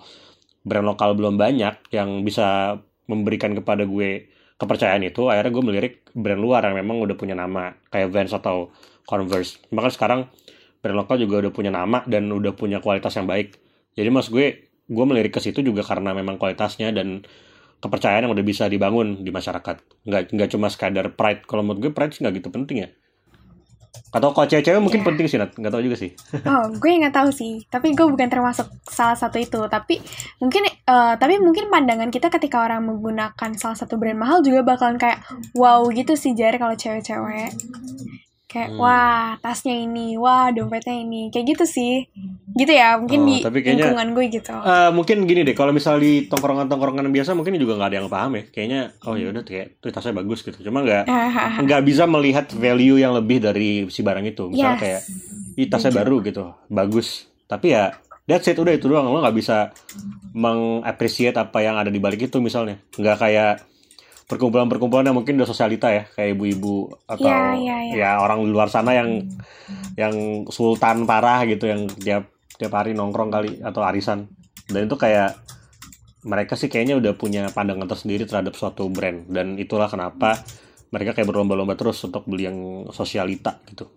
brand 0.64 0.86
lokal 0.88 1.12
belum 1.16 1.36
banyak 1.36 1.92
yang 1.92 2.24
bisa 2.24 2.80
memberikan 3.08 3.52
kepada 3.52 3.84
gue 3.84 4.30
kepercayaan 4.60 5.04
itu 5.08 5.28
akhirnya 5.28 5.52
gue 5.52 5.64
melirik 5.64 5.94
brand 6.12 6.40
luar 6.40 6.64
yang 6.68 6.76
memang 6.80 7.00
udah 7.00 7.16
punya 7.16 7.32
nama 7.36 7.76
kayak 7.88 8.12
Vans 8.12 8.32
atau 8.36 8.72
Converse 9.08 9.60
bahkan 9.72 9.92
sekarang 9.92 10.20
brand 10.80 10.96
lokal 10.96 11.16
juga 11.20 11.44
udah 11.46 11.52
punya 11.52 11.70
nama 11.70 12.02
dan 12.08 12.26
udah 12.28 12.52
punya 12.56 12.80
kualitas 12.80 13.14
yang 13.14 13.28
baik 13.28 13.56
jadi 13.94 14.08
mas 14.08 14.28
gue 14.28 14.72
gue 14.90 15.04
melirik 15.06 15.30
ke 15.30 15.40
situ 15.40 15.62
juga 15.62 15.86
karena 15.86 16.10
memang 16.10 16.34
kualitasnya 16.34 16.90
dan 16.90 17.22
kepercayaan 17.80 18.28
yang 18.28 18.32
udah 18.34 18.44
bisa 18.44 18.68
dibangun 18.68 19.22
di 19.22 19.30
masyarakat 19.30 19.76
nggak 20.04 20.22
nggak 20.36 20.48
cuma 20.52 20.68
sekadar 20.68 21.14
pride 21.16 21.46
kalau 21.46 21.62
menurut 21.62 21.88
gue 21.88 21.92
pride 21.94 22.12
sih 22.12 22.20
nggak 22.26 22.42
gitu 22.42 22.50
penting 22.50 22.78
ya 22.84 22.90
Atau 24.10 24.34
kalau 24.34 24.46
cewek-cewek 24.46 24.78
mungkin 24.82 25.02
Iya. 25.02 25.06
penting 25.06 25.26
sih, 25.26 25.38
Nat. 25.38 25.50
Nggak 25.54 25.70
tahu 25.70 25.82
juga 25.86 25.96
sih. 25.98 26.10
Oh, 26.46 26.66
gue 26.78 26.90
nggak 26.98 27.14
tahu 27.14 27.30
sih. 27.30 27.62
Tapi 27.66 27.94
gue 27.94 28.06
bukan 28.06 28.26
termasuk 28.26 28.70
salah 28.86 29.14
satu 29.14 29.38
itu. 29.38 29.58
Tapi 29.66 29.98
mungkin, 30.38 30.66
eh, 30.66 31.14
tapi 31.18 31.38
mungkin 31.38 31.70
pandangan 31.70 32.10
kita 32.10 32.30
ketika 32.30 32.62
orang 32.62 32.86
menggunakan 32.86 33.50
salah 33.58 33.74
satu 33.74 33.98
brand 33.98 34.18
mahal 34.18 34.42
juga 34.42 34.62
bakalan 34.62 34.98
kayak 34.98 35.22
wow 35.54 35.82
gitu 35.90 36.14
sih 36.14 36.34
Jar 36.34 36.54
kalau 36.58 36.74
cewek-cewek. 36.74 37.50
Kayak 38.50 38.74
Hmm. 38.74 38.82
wah 38.82 39.38
tasnya 39.38 39.78
ini, 39.78 40.18
wah 40.18 40.50
dompetnya 40.50 40.90
ini, 40.92 41.30
kayak 41.30 41.54
gitu 41.54 41.64
sih. 41.64 42.02
Gitu 42.50 42.66
ya, 42.68 42.98
mungkin 42.98 43.22
Oh, 43.22 43.26
di 43.30 43.36
tapi 43.38 43.62
kayaknya- 43.62 43.94
lingkungan 43.94 44.08
gue 44.10 44.24
gitu. 44.28 44.50
Eh, 44.50 44.90
mungkin 44.90 45.22
gini 45.22 45.46
deh, 45.46 45.54
kalau 45.54 45.70
misal 45.70 45.96
di 45.96 46.26
tongkrongan-tongkrongan 46.26 47.06
biasa 47.08 47.32
mungkin 47.32 47.54
juga 47.54 47.78
nggak 47.78 47.88
ada 47.88 47.96
yang 47.96 48.10
paham 48.10 48.32
ya. 48.34 48.42
Kayaknya, 48.44 48.80
oh 49.00 49.14
ya 49.14 49.30
udah 49.30 49.42
kayak 49.42 49.78
tuh 49.78 49.88
tasnya 49.88 50.10
bagus 50.12 50.42
gitu. 50.42 50.58
Cuma 50.60 50.82
nggak 50.82 51.06
nggak 51.64 51.82
bisa 51.86 52.04
melihat 52.04 52.50
value 52.50 52.98
yang 52.98 53.14
lebih 53.14 53.38
dari 53.38 53.86
si 53.86 54.02
barang 54.02 54.26
itu. 54.26 54.50
Misalnya 54.50 54.74
Yes. 54.74 54.82
kayak, 54.82 55.00
ih 55.54 55.68
tasnya 55.68 55.92
baru 55.94 56.18
gitu, 56.20 56.44
bagus. 56.66 57.30
Tapi 57.46 57.70
ya, 57.70 57.94
that's 58.26 58.44
it 58.44 58.58
udah 58.58 58.74
itu 58.74 58.84
doang. 58.84 59.06
Lo 59.06 59.22
nggak 59.22 59.36
bisa 59.36 59.70
mengappreciate 60.32 61.36
apa 61.36 61.58
yang 61.60 61.76
ada 61.76 61.86
di 61.86 61.98
balik 61.98 62.24
itu 62.24 62.38
misalnya. 62.38 62.82
Nggak 62.92 63.16
kayak 63.16 63.52
perkumpulan-perkumpulan 64.30 65.10
yang 65.10 65.18
mungkin 65.18 65.42
udah 65.42 65.50
sosialita 65.50 65.90
ya, 65.90 66.06
kayak 66.14 66.38
ibu-ibu 66.38 66.94
atau 67.10 67.26
Iya, 67.26 67.58
iya, 67.58 67.76
iya. 67.90 67.94
ya 67.98 68.10
orang 68.22 68.46
di 68.46 68.54
luar 68.54 68.70
sana 68.70 68.94
yang 68.94 69.26
yang 69.98 70.46
sultan 70.46 71.02
parah 71.02 71.42
gitu 71.50 71.66
yang 71.66 71.90
tiap 71.90 72.30
tiap 72.54 72.72
hari 72.78 72.94
nongkrong 72.94 73.34
kali 73.34 73.58
atau 73.58 73.82
arisan. 73.82 74.30
Dan 74.70 74.86
itu 74.86 74.94
kayak 74.94 75.34
mereka 76.22 76.54
sih 76.54 76.70
kayaknya 76.70 77.02
udah 77.02 77.12
punya 77.18 77.50
pandangan 77.50 77.90
tersendiri 77.90 78.28
terhadap 78.28 78.54
suatu 78.54 78.86
brand 78.92 79.26
dan 79.26 79.56
itulah 79.58 79.88
kenapa 79.90 80.38
mereka 80.94 81.16
kayak 81.16 81.26
berlomba-lomba 81.26 81.74
terus 81.74 81.98
untuk 82.06 82.28
beli 82.30 82.46
yang 82.46 82.86
sosialita 82.94 83.58
gitu. 83.66 83.88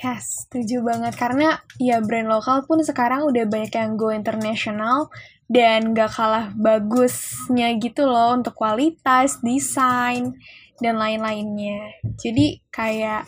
Yes, 0.00 0.48
setuju 0.48 0.80
banget. 0.80 1.12
Karena 1.12 1.60
ya 1.76 2.00
brand 2.00 2.24
lokal 2.24 2.64
pun 2.64 2.80
sekarang 2.80 3.20
udah 3.28 3.44
banyak 3.44 3.68
yang 3.68 4.00
go 4.00 4.08
international 4.08 5.12
dan 5.50 5.90
gak 5.98 6.14
kalah 6.14 6.54
bagusnya 6.54 7.74
gitu 7.82 8.06
loh 8.06 8.38
untuk 8.38 8.54
kualitas, 8.54 9.42
desain, 9.42 10.38
dan 10.78 10.94
lain-lainnya. 10.94 11.98
Jadi 12.14 12.62
kayak 12.70 13.26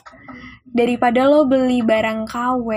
daripada 0.70 1.26
lo 1.26 1.50
beli 1.50 1.82
barang 1.82 2.30
KW, 2.30 2.68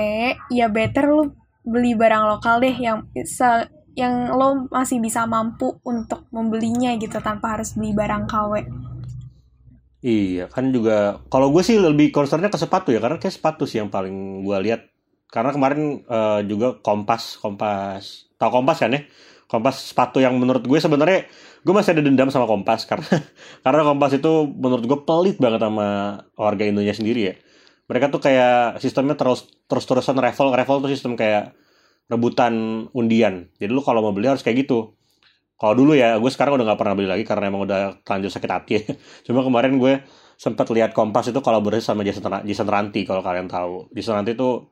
ya 0.50 0.66
better 0.68 1.06
lo 1.14 1.24
beli 1.62 1.94
barang 1.94 2.26
lokal 2.26 2.58
deh 2.66 2.74
yang 2.74 3.06
se 3.26 3.70
yang 3.96 4.34
lo 4.34 4.68
masih 4.74 5.00
bisa 5.00 5.24
mampu 5.24 5.80
untuk 5.88 6.28
membelinya 6.34 6.98
gitu 7.00 7.22
tanpa 7.22 7.56
harus 7.56 7.78
beli 7.78 7.94
barang 7.94 8.26
KW. 8.26 8.54
Iya, 10.06 10.46
kan 10.50 10.70
juga 10.70 11.22
kalau 11.30 11.50
gue 11.50 11.66
sih 11.66 11.82
lebih 11.82 12.14
concernnya 12.14 12.54
ke 12.54 12.60
sepatu 12.60 12.94
ya 12.94 13.02
karena 13.02 13.18
kayak 13.18 13.42
sepatu 13.42 13.66
sih 13.66 13.82
yang 13.82 13.90
paling 13.94 14.42
gue 14.42 14.58
lihat. 14.66 14.90
Karena 15.26 15.50
kemarin 15.50 16.06
eh, 16.06 16.42
juga 16.46 16.78
Kompas, 16.82 17.42
Kompas, 17.42 18.30
tahu 18.38 18.62
Kompas 18.62 18.82
kan 18.82 18.94
ya? 18.94 19.02
Kompas 19.46 19.94
sepatu 19.94 20.18
yang 20.18 20.34
menurut 20.42 20.66
gue 20.66 20.80
sebenarnya 20.82 21.30
gue 21.66 21.74
masih 21.74 21.94
ada 21.98 22.02
dendam 22.02 22.30
sama 22.34 22.50
Kompas 22.50 22.86
karena 22.90 23.22
karena 23.62 23.82
Kompas 23.86 24.18
itu 24.18 24.50
menurut 24.50 24.86
gue 24.86 25.00
pelit 25.06 25.38
banget 25.38 25.62
sama 25.62 25.88
warga 26.38 26.64
Indonesia 26.66 26.98
sendiri 26.98 27.22
ya. 27.32 27.36
Mereka 27.86 28.10
tuh 28.10 28.22
kayak 28.22 28.82
sistemnya 28.82 29.14
terus 29.14 29.46
terus 29.70 29.86
terusan 29.86 30.18
raffle, 30.18 30.50
raffle 30.54 30.82
tuh 30.82 30.90
sistem 30.90 31.14
kayak 31.14 31.54
rebutan 32.10 32.86
undian. 32.94 33.50
Jadi 33.58 33.72
lu 33.72 33.82
kalau 33.82 34.02
mau 34.06 34.14
beli 34.14 34.30
harus 34.30 34.42
kayak 34.46 34.66
gitu. 34.66 34.94
Kalau 35.56 35.72
dulu 35.72 35.96
ya, 35.96 36.20
gue 36.20 36.28
sekarang 36.28 36.60
udah 36.60 36.66
nggak 36.68 36.80
pernah 36.82 36.96
beli 37.00 37.08
lagi 37.08 37.24
karena 37.24 37.48
emang 37.48 37.64
udah 37.64 38.04
terlanjur 38.04 38.32
sakit 38.34 38.52
hati 38.52 38.72
ya. 38.76 38.84
Cuma 39.30 39.40
kemarin 39.46 39.80
gue 39.80 40.04
sempat 40.36 40.68
lihat 40.74 40.92
Kompas 40.92 41.32
itu 41.32 41.40
kolaborasi 41.40 41.86
sama 41.86 42.04
Jason, 42.04 42.28
Jason 42.44 42.68
Ranti 42.68 43.08
kalau 43.08 43.24
kalian 43.24 43.48
tahu. 43.48 43.88
Jason 43.96 44.20
Ranti 44.20 44.36
itu 44.36 44.68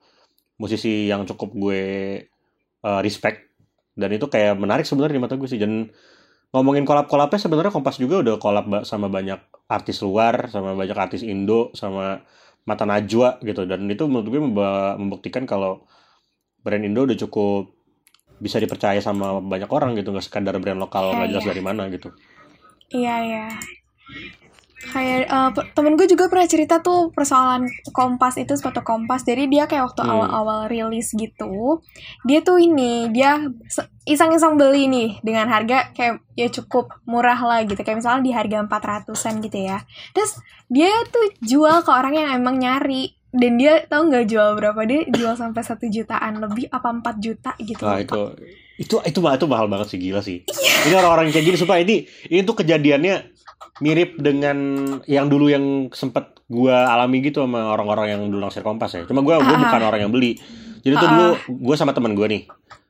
musisi 0.59 1.07
yang 1.07 1.23
cukup 1.23 1.55
gue 1.55 1.81
uh, 2.83 2.99
respect 2.99 3.52
dan 3.93 4.09
itu 4.13 4.25
kayak 4.29 4.57
menarik 4.57 4.85
sebenarnya 4.85 5.17
di 5.17 5.23
mata 5.23 5.35
gue 5.37 5.49
sih. 5.49 5.61
Dan 5.61 5.89
ngomongin 6.53 6.85
kolab-kolabnya 6.85 7.39
sebenarnya 7.41 7.73
Kompas 7.73 7.97
juga 7.97 8.21
udah 8.21 8.35
kolab 8.41 8.65
sama 8.85 9.09
banyak 9.09 9.39
artis 9.69 10.01
luar, 10.05 10.49
sama 10.53 10.73
banyak 10.77 10.97
artis 10.97 11.21
Indo, 11.25 11.73
sama 11.73 12.21
Mata 12.63 12.85
Najwa 12.87 13.41
gitu. 13.43 13.65
Dan 13.65 13.85
itu 13.89 14.05
menurut 14.09 14.27
gue 14.29 14.41
membuktikan 15.01 15.43
kalau 15.49 15.85
brand 16.63 16.83
Indo 16.85 17.03
udah 17.03 17.17
cukup 17.19 17.75
bisa 18.43 18.59
dipercaya 18.59 18.99
sama 18.99 19.39
banyak 19.39 19.71
orang 19.71 19.95
gitu 19.95 20.11
nggak 20.11 20.25
sekadar 20.25 20.59
brand 20.59 20.75
lokal 20.75 21.15
nggak 21.15 21.27
Iya, 21.27 21.31
jelas 21.31 21.45
iya. 21.47 21.51
dari 21.55 21.61
mana 21.63 21.83
gitu 21.87 22.09
Iya 22.93 23.15
ya. 23.23 23.45
Kayak 24.85 25.19
eh, 25.25 25.49
pe- 25.51 25.67
temen 25.71 25.93
gue 25.93 26.03
juga 26.05 26.27
pernah 26.27 26.43
cerita 26.43 26.79
tuh 26.79 27.09
persoalan 27.09 27.63
kompas 27.89 28.35
itu 28.35 28.51
sepatu 28.51 28.81
kompas. 28.81 29.21
Jadi 29.21 29.47
dia 29.47 29.63
kayak 29.63 29.87
waktu 29.87 30.01
Hmm. 30.01 30.11
awal-awal 30.11 30.59
rilis 30.65 31.13
gitu, 31.13 31.79
dia 32.21 32.39
tuh 32.39 32.57
ini 32.57 33.07
dia 33.07 33.39
se- 33.65 33.87
iseng-iseng 34.03 34.55
beli 34.55 34.85
nih 34.85 35.21
dengan 35.21 35.47
harga 35.47 35.91
kayak 35.91 36.19
ya 36.33 36.51
cukup 36.51 36.91
murah 37.03 37.37
lah 37.37 37.63
gitu. 37.63 37.77
Kayak 37.77 37.99
misalnya 37.99 38.21
di 38.21 38.31
harga 38.31 38.57
400-an 38.61 39.39
gitu 39.39 39.59
ya. 39.61 39.79
Terus 40.11 40.35
dia 40.67 40.91
tuh 41.07 41.31
jual 41.39 41.79
ke 41.79 41.89
orang 41.89 42.13
yang 42.13 42.29
emang 42.33 42.57
nyari 42.57 43.13
dan 43.29 43.55
dia 43.55 43.81
tahu 43.83 44.09
nggak 44.09 44.25
jual 44.27 44.53
berapa 44.53 44.77
dia 44.83 45.07
jual 45.07 45.33
sampai 45.33 45.61
satu 45.61 45.87
jutaan 45.87 46.37
lebih 46.37 46.69
apa 46.69 46.85
4 46.91 47.17
juta 47.17 47.51
gitu 47.57 47.81
Nah 47.81 47.97
itu 47.97 48.19
itu 48.75 48.95
itu 48.99 49.19
mah 49.19 49.33
itu 49.33 49.45
mahal 49.45 49.65
banget 49.65 49.87
sih 49.87 49.99
gila 49.99 50.19
sih. 50.19 50.45
Ini 50.83 50.93
orang-orang 50.93 51.29
yang 51.29 51.35
kayak 51.35 51.47
gini 51.47 51.57
supaya 51.57 51.79
ini 51.79 52.05
ini 52.27 52.41
tuh 52.41 52.53
kejadiannya 52.55 53.15
mirip 53.79 54.15
dengan 54.17 54.57
yang 55.05 55.27
dulu 55.27 55.47
yang 55.47 55.65
sempat 55.89 56.37
gua 56.45 56.87
alami 56.87 57.21
gitu 57.21 57.41
sama 57.41 57.69
orang-orang 57.69 58.13
yang 58.13 58.21
dulu 58.25 58.41
naksir 58.41 58.61
kompas 58.61 58.93
ya. 58.93 59.03
Cuma 59.03 59.19
gua 59.19 59.37
gua 59.37 59.55
Ah. 59.55 59.61
bukan 59.61 59.81
orang 59.83 60.01
yang 60.01 60.11
beli. 60.11 60.37
Jadi 60.79 60.93
tuh 60.93 61.07
Ah. 61.07 61.11
dulu 61.11 61.25
gua 61.59 61.75
sama 61.75 61.91
teman 61.91 62.13
gua 62.13 62.27
nih 62.27 62.45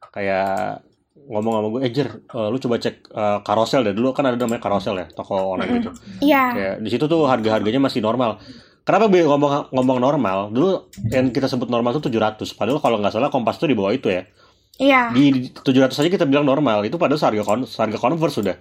kayak 0.10 0.84
ngomong 1.24 1.54
sama 1.56 1.68
gue, 1.70 1.82
eh 1.82 1.92
Jer, 1.92 2.10
eh, 2.12 2.48
lu 2.52 2.58
coba 2.58 2.76
cek 2.78 2.96
eh, 3.08 3.40
karosel 3.42 3.82
deh 3.82 3.96
dulu 3.96 4.12
kan 4.12 4.28
ada 4.28 4.36
namanya 4.36 4.60
karosel 4.60 4.94
ya 4.94 5.08
toko 5.08 5.56
online 5.56 5.80
gitu. 5.80 5.90
Iya. 6.22 6.44
Kayak 6.52 6.76
di 6.80 6.90
situ 6.92 7.06
tuh 7.08 7.24
harga-harganya 7.24 7.80
masih 7.80 8.04
normal. 8.04 8.44
Kenapa 8.84 9.08
be- 9.08 9.24
ngomong 9.24 9.72
ngomong 9.72 9.98
normal? 9.98 10.52
Dulu 10.52 10.92
yang 11.08 11.32
kita 11.32 11.48
sebut 11.48 11.72
normal 11.72 11.96
tuh 11.96 12.04
700. 12.04 12.52
Padahal 12.52 12.84
kalau 12.84 13.00
nggak 13.00 13.16
salah 13.16 13.32
Kompas 13.32 13.56
tuh 13.56 13.72
di 13.72 13.74
bawah 13.74 13.96
itu 13.96 14.12
ya. 14.12 14.28
Iya. 14.76 15.16
Di 15.16 15.48
700 15.56 15.96
aja 15.96 16.10
kita 16.12 16.26
bilang 16.28 16.44
normal. 16.44 16.84
Itu 16.84 17.00
padahal 17.00 17.16
harga 17.16 17.44
kon 17.48 17.64
harga 17.64 17.98
Converse 17.98 18.44
sudah. 18.44 18.60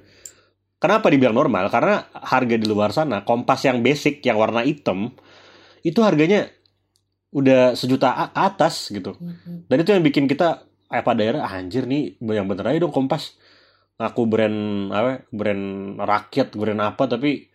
Kenapa 0.82 1.06
dibilang 1.14 1.38
normal? 1.38 1.70
Karena 1.70 2.10
harga 2.10 2.58
di 2.58 2.66
luar 2.66 2.90
sana 2.90 3.22
Kompas 3.22 3.62
yang 3.62 3.86
basic 3.86 4.18
yang 4.26 4.34
warna 4.34 4.66
hitam 4.66 5.14
itu 5.86 6.02
harganya 6.02 6.50
udah 7.30 7.78
sejuta 7.78 8.34
atas 8.34 8.90
gitu. 8.90 9.14
Dan 9.70 9.76
itu 9.78 9.94
yang 9.94 10.02
bikin 10.02 10.26
kita 10.26 10.66
eh 10.90 11.00
pada 11.06 11.22
daerah 11.22 11.46
anjir 11.46 11.86
nih 11.86 12.18
yang 12.18 12.50
bener 12.50 12.66
aja 12.66 12.82
dong 12.82 12.90
Kompas. 12.90 13.38
Ngaku 14.02 14.22
brand 14.26 14.58
apa? 14.90 15.22
Brand 15.30 15.64
rakyat, 16.02 16.58
brand 16.58 16.82
apa 16.82 17.06
tapi 17.06 17.46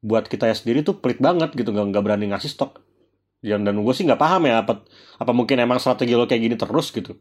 buat 0.00 0.30
kita 0.30 0.48
ya 0.48 0.56
sendiri 0.56 0.80
tuh 0.80 0.96
pelit 1.02 1.20
banget 1.20 1.52
gitu 1.52 1.74
nggak 1.76 1.92
nggak 1.92 2.04
berani 2.06 2.32
ngasih 2.32 2.48
stok 2.56 2.80
dan 3.44 3.64
dan 3.68 3.76
gue 3.76 3.94
sih 3.96 4.08
nggak 4.08 4.20
paham 4.20 4.48
ya 4.48 4.64
apa 4.64 4.84
apa 5.20 5.32
mungkin 5.36 5.60
emang 5.60 5.76
strategi 5.76 6.16
lo 6.16 6.24
kayak 6.24 6.40
gini 6.40 6.56
terus 6.56 6.88
gitu 6.88 7.20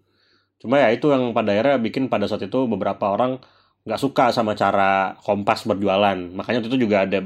cuma 0.64 0.80
ya 0.80 0.92
itu 0.92 1.12
yang 1.12 1.32
pada 1.36 1.56
akhirnya 1.56 1.80
bikin 1.80 2.08
pada 2.08 2.28
saat 2.28 2.44
itu 2.48 2.68
beberapa 2.72 3.12
orang 3.12 3.40
nggak 3.84 4.00
suka 4.00 4.26
sama 4.32 4.54
cara 4.54 5.16
kompas 5.20 5.64
berjualan. 5.64 6.16
Makanya 6.16 6.64
waktu 6.64 6.70
itu 6.72 6.80
juga 6.86 7.04
ada 7.08 7.20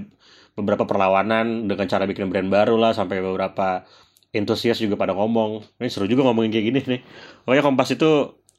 beberapa 0.53 0.85
perlawanan 0.85 1.65
dengan 1.65 1.85
cara 1.89 2.05
bikin 2.05 2.29
brand 2.29 2.47
baru 2.47 2.77
lah 2.77 2.93
sampai 2.93 3.19
beberapa 3.19 3.83
entusias 4.31 4.77
juga 4.77 4.93
pada 4.95 5.13
ngomong. 5.13 5.65
Ini 5.77 5.89
seru 5.89 6.05
juga 6.05 6.25
ngomongin 6.25 6.53
kayak 6.53 6.65
gini 6.65 6.79
nih. 6.85 7.01
Pokoknya 7.43 7.63
kompas 7.65 7.89
itu 7.93 8.09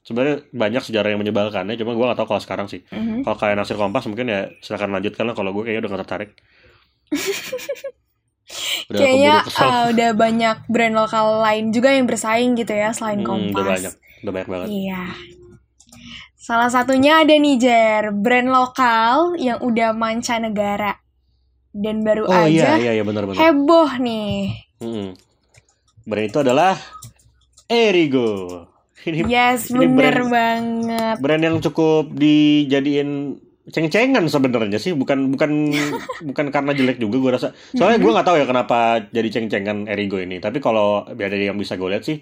sebenarnya 0.04 0.44
banyak 0.52 0.82
sejarah 0.84 1.16
yang 1.16 1.20
menyebalkan 1.22 1.64
ya 1.64 1.80
cuma 1.80 1.96
gue 1.96 2.04
nggak 2.04 2.18
tahu 2.20 2.28
kalau 2.36 2.42
sekarang 2.42 2.66
sih. 2.68 2.84
Mhm. 2.92 3.24
kalau 3.24 3.36
kalian 3.40 3.56
naksir 3.56 3.78
kompas 3.78 4.04
mungkin 4.04 4.28
ya 4.28 4.52
silakan 4.60 4.92
lanjutkan 4.92 5.24
lah 5.24 5.34
kalau 5.34 5.50
gue 5.56 5.62
kayaknya 5.64 5.80
udah 5.80 5.90
gak 5.96 6.02
tertarik. 6.04 6.30
Udah 8.84 9.00
Kayaknya 9.00 9.34
uh, 9.56 9.84
udah 9.88 10.10
banyak 10.12 10.56
brand 10.68 10.92
lokal 10.92 11.40
lain 11.40 11.72
juga 11.72 11.88
yang 11.96 12.04
bersaing 12.04 12.52
gitu 12.54 12.76
ya 12.76 12.92
selain 12.92 13.24
Hmm, 13.24 13.48
Kompas. 13.48 13.56
udah 13.56 13.64
banyak 13.72 13.92
udah 14.20 14.32
banyak 14.36 14.48
banget. 14.52 14.68
Iya. 14.68 15.02
Salah 16.44 16.68
satunya 16.68 17.24
ada 17.24 17.32
nih 17.32 17.56
Jer, 17.56 18.12
brand 18.12 18.52
lokal 18.52 19.40
yang 19.40 19.64
udah 19.64 19.96
mancanegara. 19.96 21.00
Dan 21.72 22.04
baru 22.04 22.28
oh 22.28 22.44
iya 22.44 22.76
aja 22.76 22.78
iya 22.78 22.92
iya 22.94 23.02
benar 23.02 23.24
benar. 23.24 23.40
heboh 23.40 23.90
nih. 23.96 24.52
Mm-mm. 24.78 25.08
brand 26.04 26.28
itu 26.28 26.38
adalah 26.38 26.76
Erigo. 27.64 28.60
Ini 29.02 29.24
Yes, 29.24 29.68
ini 29.68 29.88
bener 29.88 30.20
brand- 30.20 30.30
banget. 30.30 31.16
brand 31.18 31.42
yang 31.42 31.56
cukup 31.60 32.12
dijadiin 32.12 33.40
ceng-cengan 33.66 34.28
sebenarnya 34.28 34.76
sih. 34.76 34.92
Bukan 34.92 35.32
bukan 35.32 35.50
bukan 36.28 36.46
karena 36.48 36.70
jelek 36.70 37.00
juga 37.00 37.16
gue 37.18 37.30
rasa. 37.32 37.48
Soalnya 37.72 37.98
gue 37.98 38.12
nggak 38.12 38.26
tahu 38.28 38.36
ya 38.36 38.46
kenapa 38.46 38.78
jadi 39.08 39.28
ceng-cengan 39.30 39.88
Erigo 39.88 40.20
ini. 40.20 40.38
Tapi 40.38 40.60
kalau 40.60 41.08
dari 41.08 41.48
yang 41.48 41.56
bisa 41.56 41.74
gue 41.74 41.88
lihat 41.88 42.04
sih 42.04 42.20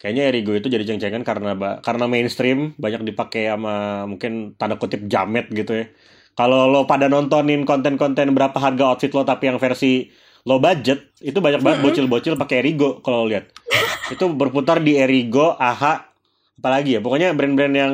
kayaknya 0.00 0.32
Erigo 0.32 0.56
itu 0.56 0.66
jadi 0.66 0.80
ceng-cengan 0.82 1.22
karena 1.22 1.52
karena 1.84 2.04
mainstream 2.08 2.72
banyak 2.74 3.04
dipakai 3.04 3.52
sama 3.52 4.08
mungkin 4.08 4.56
tanda 4.56 4.74
kutip 4.74 5.04
jamet 5.06 5.52
gitu 5.52 5.76
ya 5.76 5.86
kalau 6.32 6.66
lo 6.66 6.88
pada 6.88 7.04
nontonin 7.04 7.68
konten-konten 7.68 8.32
berapa 8.32 8.56
harga 8.56 8.96
outfit 8.96 9.12
lo 9.12 9.22
tapi 9.22 9.52
yang 9.52 9.60
versi 9.60 10.08
low 10.48 10.56
budget 10.56 11.12
itu 11.20 11.36
banyak 11.36 11.60
banget 11.60 11.78
bocil-bocil 11.84 12.32
pakai 12.34 12.64
Erigo 12.64 13.04
kalau 13.04 13.28
lo 13.28 13.36
lihat 13.36 13.52
itu 14.08 14.24
berputar 14.26 14.80
di 14.80 14.96
Erigo 14.96 15.52
AHA 15.52 16.08
apalagi 16.56 16.96
ya 16.96 17.00
pokoknya 17.00 17.36
brand-brand 17.36 17.74
yang 17.76 17.92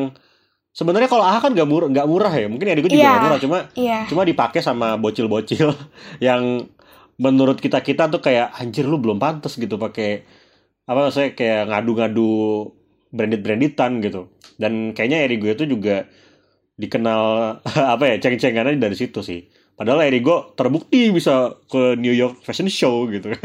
sebenarnya 0.71 1.11
kalau 1.11 1.27
AHA 1.27 1.43
kan 1.43 1.51
nggak 1.59 1.67
murah 1.67 1.89
nggak 1.91 2.07
murah 2.07 2.31
ya 2.31 2.47
mungkin 2.47 2.71
Erigo 2.71 2.87
juga 2.87 3.03
Iya. 3.03 3.11
nggak 3.11 3.25
murah 3.27 3.39
cuma 3.43 3.59
Iya. 3.75 3.99
cuma 4.07 4.23
dipakai 4.23 4.63
sama 4.63 4.95
bocil-bocil 4.95 5.75
yang 6.23 6.71
menurut 7.19 7.59
kita 7.59 7.83
kita 7.83 8.07
tuh 8.07 8.23
kayak 8.23 8.55
anjir 8.55 8.87
lu 8.87 9.03
belum 9.03 9.19
pantas 9.19 9.59
gitu 9.59 9.75
pakai 9.75 10.23
apa 10.87 11.11
saya 11.11 11.35
kayak 11.35 11.71
ngadu-ngadu 11.71 12.31
branded 13.11 13.43
branditan 13.43 13.99
gitu. 13.99 14.31
Dan 14.57 14.95
kayaknya 14.95 15.27
Erigo 15.27 15.51
itu 15.51 15.67
juga 15.67 16.07
dikenal 16.79 17.23
apa 17.95 18.05
ya 18.07 18.17
ceng-cengannya 18.23 18.79
dari 18.79 18.97
situ 18.97 19.21
sih. 19.21 19.45
Padahal 19.77 20.09
Erigo 20.09 20.57
terbukti 20.57 21.13
bisa 21.13 21.53
ke 21.69 21.99
New 22.01 22.15
York 22.15 22.41
Fashion 22.47 22.71
Show 22.71 23.11
gitu. 23.11 23.35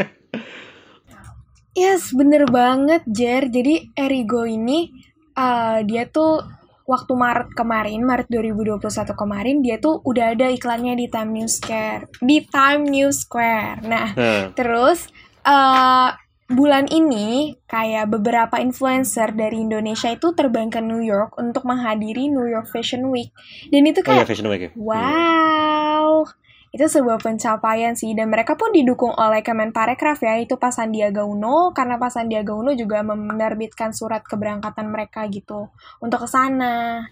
Yes, 1.71 2.12
bener 2.12 2.51
banget, 2.51 3.00
Jer. 3.07 3.48
Jadi 3.48 3.95
Erigo 3.95 4.43
ini 4.43 4.91
eh, 5.31 5.79
dia 5.88 6.03
tuh 6.03 6.43
waktu 6.83 7.15
Maret 7.15 7.55
kemarin, 7.55 8.03
Maret 8.03 8.27
2021 8.27 9.15
kemarin, 9.15 9.63
dia 9.63 9.79
tuh 9.79 10.03
udah 10.03 10.36
ada 10.36 10.51
iklannya 10.51 11.00
di 11.00 11.07
Time 11.07 11.31
News 11.31 11.63
Square, 11.63 12.12
di 12.19 12.43
Time 12.43 12.83
News 12.91 13.24
Square. 13.24 13.88
Nah, 13.88 14.07
nah, 14.12 14.51
terus 14.51 15.07
eh 15.48 16.10
bulan 16.53 16.86
ini 16.91 17.55
kayak 17.65 18.12
beberapa 18.12 18.60
influencer 18.60 19.34
dari 19.34 19.63
Indonesia 19.63 20.12
itu 20.12 20.36
terbang 20.36 20.67
ke 20.67 20.84
New 20.84 21.01
York 21.01 21.39
untuk 21.39 21.63
menghadiri 21.63 22.27
New 22.27 22.48
York 22.48 22.67
Fashion 22.70 23.08
Week. 23.10 23.31
Dan 23.72 23.88
itu 23.88 24.03
oh 24.03 24.12
ya 24.12 24.22
kayak 24.22 24.27
Fashion 24.29 24.48
Week 24.51 24.62
ya 24.67 24.72
Wow, 24.75 26.27
itu 26.72 26.86
sebuah 26.88 27.20
pencapaian 27.20 28.00
sih 28.00 28.15
dan 28.15 28.31
mereka 28.31 28.55
pun 28.55 28.72
didukung 28.72 29.12
oleh 29.12 29.43
Kemenparekraf 29.43 30.24
ya 30.24 30.39
itu 30.39 30.55
Pak 30.55 30.72
Sandiaga 30.72 31.27
Uno 31.27 31.75
karena 31.75 32.00
Pak 32.00 32.12
Sandiaga 32.15 32.55
Uno 32.55 32.72
juga 32.72 33.03
menerbitkan 33.03 33.91
surat 33.91 34.24
keberangkatan 34.24 34.88
mereka 34.88 35.27
gitu 35.27 35.67
untuk 36.00 36.24
ke 36.24 36.27
sana. 36.31 37.03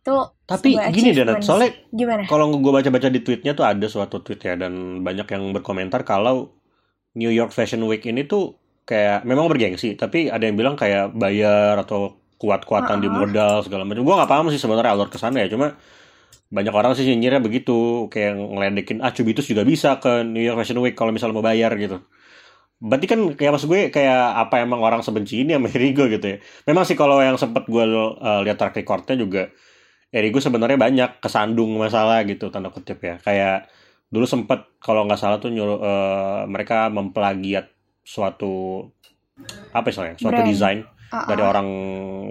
Itu 0.00 0.32
tapi 0.48 0.80
gini 0.96 1.12
achievement. 1.12 1.44
soalnya 1.44 1.76
gimana? 1.92 2.24
kalau 2.24 2.48
gue 2.56 2.72
baca-baca 2.72 3.12
di 3.12 3.20
tweetnya 3.20 3.52
tuh 3.52 3.68
ada 3.68 3.84
suatu 3.84 4.24
tweet 4.24 4.40
ya 4.40 4.54
dan 4.56 5.04
banyak 5.04 5.28
yang 5.28 5.52
berkomentar 5.52 6.00
kalau 6.06 6.56
New 7.16 7.32
York 7.32 7.52
Fashion 7.52 7.84
Week 7.84 8.00
ini 8.04 8.24
tuh 8.24 8.56
kayak 8.86 9.26
memang 9.26 9.50
bergengsi 9.50 9.98
tapi 9.98 10.30
ada 10.30 10.46
yang 10.46 10.54
bilang 10.54 10.78
kayak 10.78 11.12
bayar 11.12 11.76
atau 11.82 12.16
kuat-kuatan 12.38 13.02
di 13.02 13.08
Uh-uh. 13.10 13.26
modal 13.26 13.54
segala 13.66 13.82
macam. 13.82 14.04
Gue 14.06 14.14
nggak 14.14 14.30
paham 14.30 14.46
sih 14.52 14.60
sebenarnya 14.60 14.92
alur 14.94 15.08
ke 15.10 15.18
sana 15.18 15.42
ya 15.42 15.48
cuma 15.50 15.74
banyak 16.46 16.70
orang 16.70 16.94
sih 16.94 17.02
nyinyirnya 17.10 17.42
begitu 17.42 18.06
kayak 18.06 18.38
ngeledekin 18.38 19.02
ah 19.02 19.10
Cubitus 19.10 19.50
juga 19.50 19.66
bisa 19.66 19.98
ke 19.98 20.22
New 20.22 20.38
York 20.38 20.62
Fashion 20.62 20.78
Week 20.78 20.94
kalau 20.94 21.10
misalnya 21.10 21.34
mau 21.34 21.44
bayar 21.44 21.74
gitu. 21.74 21.98
Berarti 22.76 23.06
kan 23.08 23.20
kayak 23.34 23.52
maksud 23.56 23.68
gue 23.72 23.88
kayak 23.90 24.22
apa 24.46 24.62
emang 24.62 24.78
orang 24.84 25.00
sebenci 25.02 25.42
ini 25.42 25.56
sama 25.56 25.66
Erigo 25.72 26.06
gitu 26.06 26.26
ya. 26.36 26.38
Memang 26.68 26.84
sih 26.86 26.94
kalau 26.94 27.18
yang 27.24 27.34
sempet 27.40 27.66
gue 27.66 27.84
uh, 27.88 28.40
lihat 28.46 28.56
track 28.60 28.78
recordnya 28.78 29.16
juga 29.18 29.42
Erigo 30.14 30.38
sebenarnya 30.38 30.78
banyak 30.78 31.10
kesandung 31.18 31.74
masalah 31.80 32.22
gitu 32.28 32.52
tanda 32.54 32.70
kutip 32.70 33.02
ya. 33.02 33.18
Kayak 33.18 33.66
dulu 34.12 34.22
sempet 34.28 34.78
kalau 34.78 35.02
nggak 35.08 35.18
salah 35.18 35.42
tuh 35.42 35.50
nyuruh 35.50 35.78
uh, 35.82 36.40
mereka 36.46 36.86
memplagiat 36.92 37.75
suatu 38.06 38.86
apa 39.74 39.86
istilahnya 39.90 40.16
suatu 40.16 40.38
Brand. 40.38 40.48
desain 40.48 40.80
Uh-uh. 41.06 41.26
dari 41.26 41.42
orang 41.42 41.68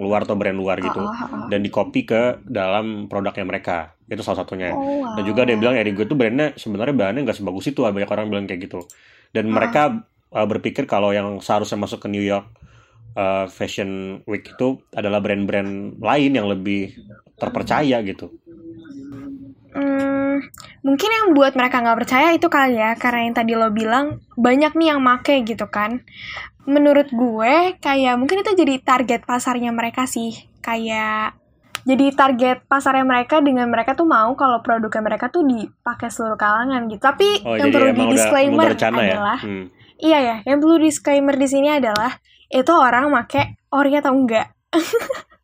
luar 0.00 0.28
atau 0.28 0.36
brand 0.36 0.56
luar 0.56 0.76
gitu 0.80 1.00
Uh-uh, 1.00 1.12
uh-uh. 1.12 1.48
dan 1.48 1.60
di 1.60 1.70
copy 1.72 2.04
ke 2.04 2.44
dalam 2.44 3.08
produknya 3.08 3.44
mereka 3.44 3.96
itu 4.06 4.20
salah 4.20 4.44
satunya 4.44 4.72
Oh, 4.72 5.00
wow. 5.04 5.16
dan 5.16 5.22
juga 5.24 5.44
ada 5.44 5.52
yang 5.56 5.60
bilang 5.64 5.76
Erigo 5.76 6.04
itu 6.04 6.12
brandnya 6.12 6.52
sebenarnya 6.56 6.94
bahannya 6.96 7.22
nggak 7.24 7.38
sebagus 7.40 7.68
itu 7.68 7.80
banyak 7.84 8.08
orang 8.08 8.26
bilang 8.28 8.44
kayak 8.44 8.68
gitu 8.68 8.84
dan 9.32 9.48
mereka 9.48 10.04
uh, 10.32 10.46
berpikir 10.48 10.84
kalau 10.84 11.12
yang 11.12 11.40
seharusnya 11.40 11.76
masuk 11.80 12.04
ke 12.04 12.08
New 12.12 12.22
York 12.22 12.46
uh, 13.16 13.48
Fashion 13.48 14.20
Week 14.28 14.44
itu 14.44 14.80
adalah 14.92 15.20
brand-brand 15.24 15.96
lain 15.98 16.30
yang 16.36 16.46
lebih 16.46 16.94
terpercaya 17.36 18.00
gitu 18.04 18.32
Hmm, 19.76 20.40
mungkin 20.80 21.10
yang 21.12 21.26
buat 21.36 21.52
mereka 21.52 21.84
nggak 21.84 21.98
percaya 22.00 22.32
itu 22.32 22.48
kali 22.48 22.80
ya, 22.80 22.96
karena 22.96 23.28
yang 23.28 23.36
tadi 23.36 23.52
lo 23.52 23.68
bilang 23.68 24.24
banyak 24.40 24.72
nih 24.72 24.96
yang 24.96 25.04
make 25.04 25.36
gitu 25.44 25.68
kan. 25.68 26.00
Menurut 26.64 27.12
gue 27.12 27.76
kayak 27.76 28.16
mungkin 28.16 28.40
itu 28.40 28.56
jadi 28.56 28.80
target 28.80 29.28
pasarnya 29.28 29.76
mereka 29.76 30.08
sih, 30.08 30.48
kayak 30.64 31.36
jadi 31.84 32.10
target 32.16 32.64
pasarnya 32.66 33.04
mereka 33.04 33.44
dengan 33.44 33.68
mereka 33.68 33.92
tuh 33.92 34.08
mau 34.08 34.32
kalau 34.32 34.64
produknya 34.64 35.04
mereka 35.04 35.28
tuh 35.28 35.44
dipakai 35.44 36.08
seluruh 36.08 36.40
kalangan 36.40 36.88
gitu. 36.88 36.98
Tapi 36.98 37.28
oh 37.44 37.54
yang 37.60 37.68
perlu 37.68 37.92
di 37.92 38.04
disclaimer 38.16 38.72
ya 38.72 38.88
adalah, 38.88 39.38
Hmm. 39.44 39.68
iya 40.00 40.18
ya, 40.24 40.36
yang 40.48 40.58
perlu 40.58 40.80
disclaimer 40.80 41.36
di 41.36 41.46
sini 41.46 41.68
adalah 41.68 42.16
itu 42.48 42.72
orang 42.72 43.12
make 43.12 43.60
ori 43.68 43.92
atau 43.92 44.16
enggak. 44.16 44.56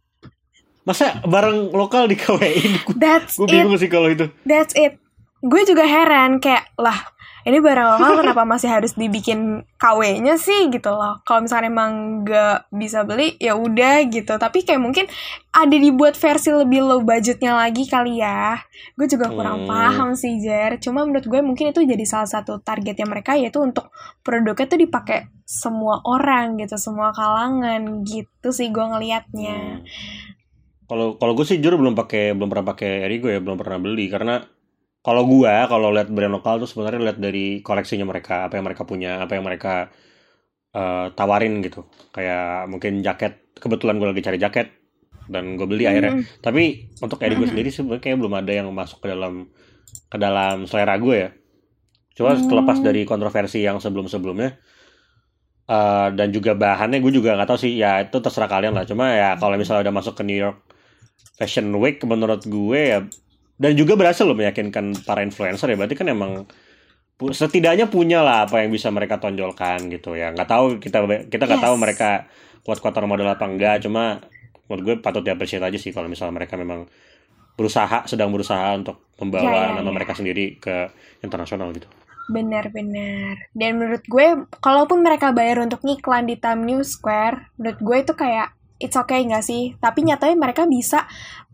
masa 0.83 1.23
barang 1.23 1.71
lokal 1.71 2.07
di 2.07 2.17
KWI 2.17 2.83
That's 3.03 3.39
gue 3.39 3.47
it. 3.47 3.53
bingung 3.53 3.79
sih 3.79 3.87
kalau 3.87 4.09
itu 4.09 4.27
That's 4.43 4.75
it. 4.75 4.99
Gue 5.39 5.63
juga 5.63 5.83
heran 5.83 6.39
kayak 6.39 6.71
lah 6.79 6.95
ini 7.43 7.59
barang 7.59 7.99
lokal 7.99 8.13
kenapa 8.23 8.47
masih 8.47 8.71
harus 8.71 8.95
dibikin 8.95 9.67
KW-nya 9.75 10.39
sih 10.39 10.71
gitu 10.71 10.95
loh. 10.95 11.19
Kalau 11.27 11.43
misalnya 11.43 11.75
emang 11.75 11.93
nggak 12.23 12.71
bisa 12.71 13.03
beli 13.03 13.35
ya 13.43 13.59
udah 13.59 14.07
gitu. 14.07 14.39
Tapi 14.39 14.63
kayak 14.63 14.79
mungkin 14.79 15.11
ada 15.51 15.75
dibuat 15.75 16.15
versi 16.15 16.55
lebih 16.55 16.87
low 16.87 17.03
budgetnya 17.03 17.59
lagi 17.59 17.91
kali 17.91 18.23
ya. 18.23 18.63
Gue 18.95 19.11
juga 19.11 19.27
kurang 19.27 19.67
Hmm. 19.67 19.71
paham 19.71 20.11
sih 20.15 20.39
Jer. 20.39 20.79
Cuma 20.79 21.03
menurut 21.03 21.27
gue 21.27 21.43
mungkin 21.43 21.75
itu 21.75 21.83
jadi 21.83 22.07
salah 22.07 22.31
satu 22.31 22.63
targetnya 22.63 23.11
mereka 23.11 23.35
yaitu 23.35 23.59
untuk 23.59 23.91
produknya 24.23 24.71
tuh 24.71 24.79
dipakai 24.79 25.27
semua 25.43 25.99
orang 26.07 26.63
gitu, 26.63 26.79
semua 26.79 27.11
kalangan 27.11 28.07
gitu 28.07 28.55
sih 28.55 28.71
gue 28.71 28.87
ngelihatnya. 28.87 29.83
Hmm. 29.83 30.32
Kalau 30.93 31.17
kalau 31.17 31.33
gue 31.33 31.47
sih 31.49 31.57
jujur 31.57 31.81
belum 31.81 31.97
pakai 31.97 32.37
belum 32.37 32.53
pernah 32.53 32.67
pakai 32.77 33.09
Erigo 33.09 33.33
ya 33.33 33.41
belum 33.41 33.57
pernah 33.57 33.81
beli. 33.81 34.13
Karena 34.13 34.45
kalau 35.07 35.23
gua 35.25 35.65
kalau 35.73 35.89
lihat 35.97 36.13
brand 36.13 36.35
lokal 36.37 36.61
tuh 36.63 36.69
sebenarnya 36.69 37.01
lihat 37.11 37.19
dari 37.19 37.65
koleksinya 37.65 38.05
mereka 38.05 38.35
apa 38.47 38.61
yang 38.61 38.67
mereka 38.69 38.85
punya 38.85 39.25
apa 39.25 39.33
yang 39.41 39.45
mereka 39.49 39.89
eh, 40.77 41.07
tawarin 41.17 41.55
gitu. 41.65 41.89
Kayak 42.15 42.69
mungkin 42.73 43.01
jaket 43.07 43.33
kebetulan 43.57 43.97
gue 44.01 44.09
lagi 44.13 44.23
cari 44.27 44.39
jaket 44.45 44.69
dan 45.33 45.57
gue 45.57 45.67
beli 45.71 45.87
akhirnya. 45.89 46.13
Hmm. 46.19 46.25
tapi 46.45 46.63
untuk 47.01 47.19
Erigo 47.25 47.47
sendiri 47.47 47.71
sih 47.73 47.81
sebenarnya 47.81 48.03
kayak 48.05 48.19
belum 48.21 48.35
ada 48.43 48.53
yang 48.53 48.69
masuk 48.75 48.99
ke 49.05 49.09
dalam 49.13 49.49
ke 50.13 50.19
dalam 50.21 50.67
selera 50.71 50.95
gue 51.01 51.17
ya. 51.17 51.31
Cuma 52.19 52.37
Hmm. 52.37 52.47
terlepas 52.51 52.79
dari 52.85 53.03
kontroversi 53.09 53.65
yang 53.65 53.79
sebelum 53.81 54.07
sebelumnya 54.11 54.59
eh, 55.69 56.09
dan 56.19 56.29
juga 56.35 56.53
bahannya 56.59 56.99
gue 57.03 57.13
juga 57.15 57.35
nggak 57.39 57.49
tahu 57.51 57.59
sih. 57.65 57.73
Ya 57.79 58.03
itu 58.03 58.17
terserah 58.19 58.51
kalian 58.51 58.75
lah. 58.77 58.85
Cuma 58.89 59.13
ya 59.15 59.31
kalau 59.41 59.55
misalnya 59.61 59.89
udah 59.89 59.95
masuk 60.03 60.15
ke 60.19 60.23
New 60.27 60.37
York 60.39 60.59
Fashion 61.37 61.73
Week 61.77 61.99
menurut 62.05 62.45
gue 62.45 62.81
ya 62.83 63.01
dan 63.57 63.73
juga 63.75 63.95
berhasil 63.95 64.25
loh 64.25 64.35
meyakinkan 64.35 65.05
para 65.07 65.23
influencer 65.23 65.71
ya 65.71 65.77
berarti 65.77 65.95
kan 65.95 66.09
emang 66.11 66.45
setidaknya 67.23 67.87
punya 67.87 68.19
lah 68.21 68.51
apa 68.51 68.67
yang 68.67 68.75
bisa 68.75 68.91
mereka 68.91 69.23
tonjolkan 69.23 69.87
gitu 69.87 70.19
ya 70.19 70.35
nggak 70.35 70.49
tahu 70.49 70.65
kita 70.83 70.99
kita 71.31 71.43
nggak 71.47 71.61
Yes. 71.63 71.67
tahu 71.71 71.77
mereka 71.79 72.11
kuat-kuatan 72.67 73.07
modal 73.07 73.31
apa 73.31 73.47
enggak 73.47 73.87
cuma 73.87 74.19
menurut 74.67 74.83
gue 74.83 74.95
patut 74.99 75.23
diapresiasi 75.23 75.63
aja 75.63 75.79
sih 75.79 75.95
kalau 75.95 76.11
misalnya 76.11 76.35
mereka 76.35 76.59
memang 76.59 76.91
berusaha 77.55 78.09
sedang 78.09 78.33
berusaha 78.33 78.75
untuk 78.75 79.13
membawa 79.21 79.45
Ya, 79.45 79.63
ya, 79.71 79.79
nama 79.79 79.91
ya. 79.91 79.95
mereka 79.95 80.13
sendiri 80.19 80.59
ke 80.59 80.91
internasional 81.23 81.71
gitu 81.71 81.87
Benar-benar. 82.23 83.51
Dan 83.51 83.83
menurut 83.83 84.07
gue, 84.07 84.27
kalaupun 84.63 85.03
mereka 85.03 85.35
bayar 85.35 85.59
untuk 85.59 85.83
ngiklan 85.83 86.31
di 86.31 86.39
Time 86.39 86.63
News 86.65 86.95
Square, 86.95 87.51
menurut 87.59 87.81
gue 87.83 87.97
itu 87.99 88.13
kayak 88.15 88.55
it's 88.83 88.99
okay 88.99 89.23
nggak 89.23 89.45
sih? 89.47 89.79
Tapi 89.79 90.03
nyatanya 90.03 90.37
mereka 90.37 90.67
bisa 90.67 91.07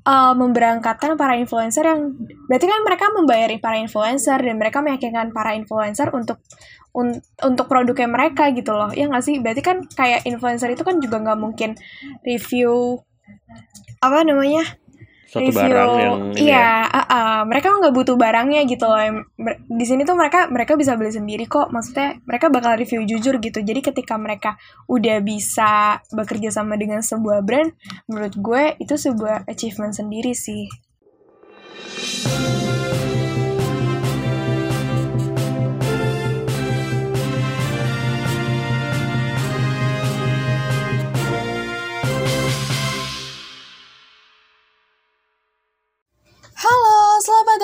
uh, 0.09 0.33
memberangkatkan 0.33 1.14
para 1.21 1.37
influencer 1.37 1.85
yang 1.85 2.17
berarti 2.49 2.67
kan 2.67 2.81
mereka 2.83 3.05
membayari 3.12 3.57
para 3.61 3.77
influencer 3.77 4.38
dan 4.41 4.57
mereka 4.57 4.81
meyakinkan 4.81 5.31
para 5.37 5.53
influencer 5.53 6.09
untuk 6.17 6.41
un- 6.97 7.21
untuk 7.45 7.67
produknya 7.69 8.09
mereka 8.09 8.49
gitu 8.57 8.73
loh. 8.73 8.91
Ya 8.97 9.07
nggak 9.07 9.25
sih? 9.25 9.37
Berarti 9.38 9.62
kan 9.62 9.85
kayak 9.85 10.25
influencer 10.25 10.73
itu 10.73 10.83
kan 10.83 10.97
juga 10.99 11.21
nggak 11.21 11.38
mungkin 11.38 11.77
review 12.25 13.05
apa 14.01 14.25
namanya? 14.25 14.64
Suatu 15.29 15.53
review 15.53 15.61
barang 15.61 15.93
yang 16.01 16.17
ini 16.33 16.41
ya. 16.41 16.41
iya 16.41 16.69
ah, 16.88 17.01
ah. 17.05 17.38
mereka 17.45 17.69
nggak 17.77 17.93
butuh 17.93 18.17
barangnya 18.17 18.64
gitu 18.64 18.88
loh 18.88 19.29
di 19.69 19.85
sini 19.85 20.09
tuh 20.09 20.17
mereka 20.17 20.49
mereka 20.49 20.73
bisa 20.73 20.97
beli 20.97 21.12
sendiri 21.12 21.45
kok 21.45 21.69
maksudnya 21.69 22.17
mereka 22.25 22.49
bakal 22.49 22.81
review 22.81 23.05
jujur 23.05 23.37
gitu 23.37 23.61
jadi 23.61 23.81
ketika 23.85 24.17
mereka 24.17 24.57
udah 24.88 25.21
bisa 25.21 26.01
bekerja 26.17 26.49
sama 26.49 26.81
dengan 26.81 27.05
sebuah 27.05 27.45
brand 27.45 27.77
menurut 28.09 28.35
gue 28.41 28.62
itu 28.81 28.97
sebuah 28.97 29.45
achievement 29.45 29.93
sendiri 29.93 30.33
sih 30.33 30.64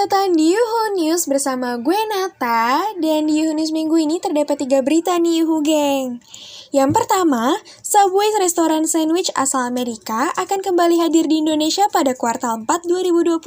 Di 0.05 0.53
Yuhu 0.53 1.01
News 1.01 1.25
bersama 1.25 1.81
gue 1.81 1.97
Nata 2.12 2.93
dan 3.01 3.25
di 3.25 3.40
Yuhu 3.40 3.57
News 3.57 3.73
minggu 3.73 3.97
ini 3.97 4.21
terdapat 4.21 4.61
tiga 4.61 4.85
berita 4.85 5.17
nih 5.17 5.40
Yuhu 5.40 5.64
geng. 5.64 6.21
Yang 6.77 6.90
pertama, 6.93 7.57
Subway 7.81 8.29
restoran 8.37 8.85
sandwich 8.85 9.33
asal 9.33 9.64
Amerika 9.64 10.29
akan 10.37 10.61
kembali 10.61 11.01
hadir 11.01 11.25
di 11.25 11.40
Indonesia 11.40 11.88
pada 11.88 12.12
kuartal 12.12 12.69
4 12.69 12.85
2021 12.85 13.40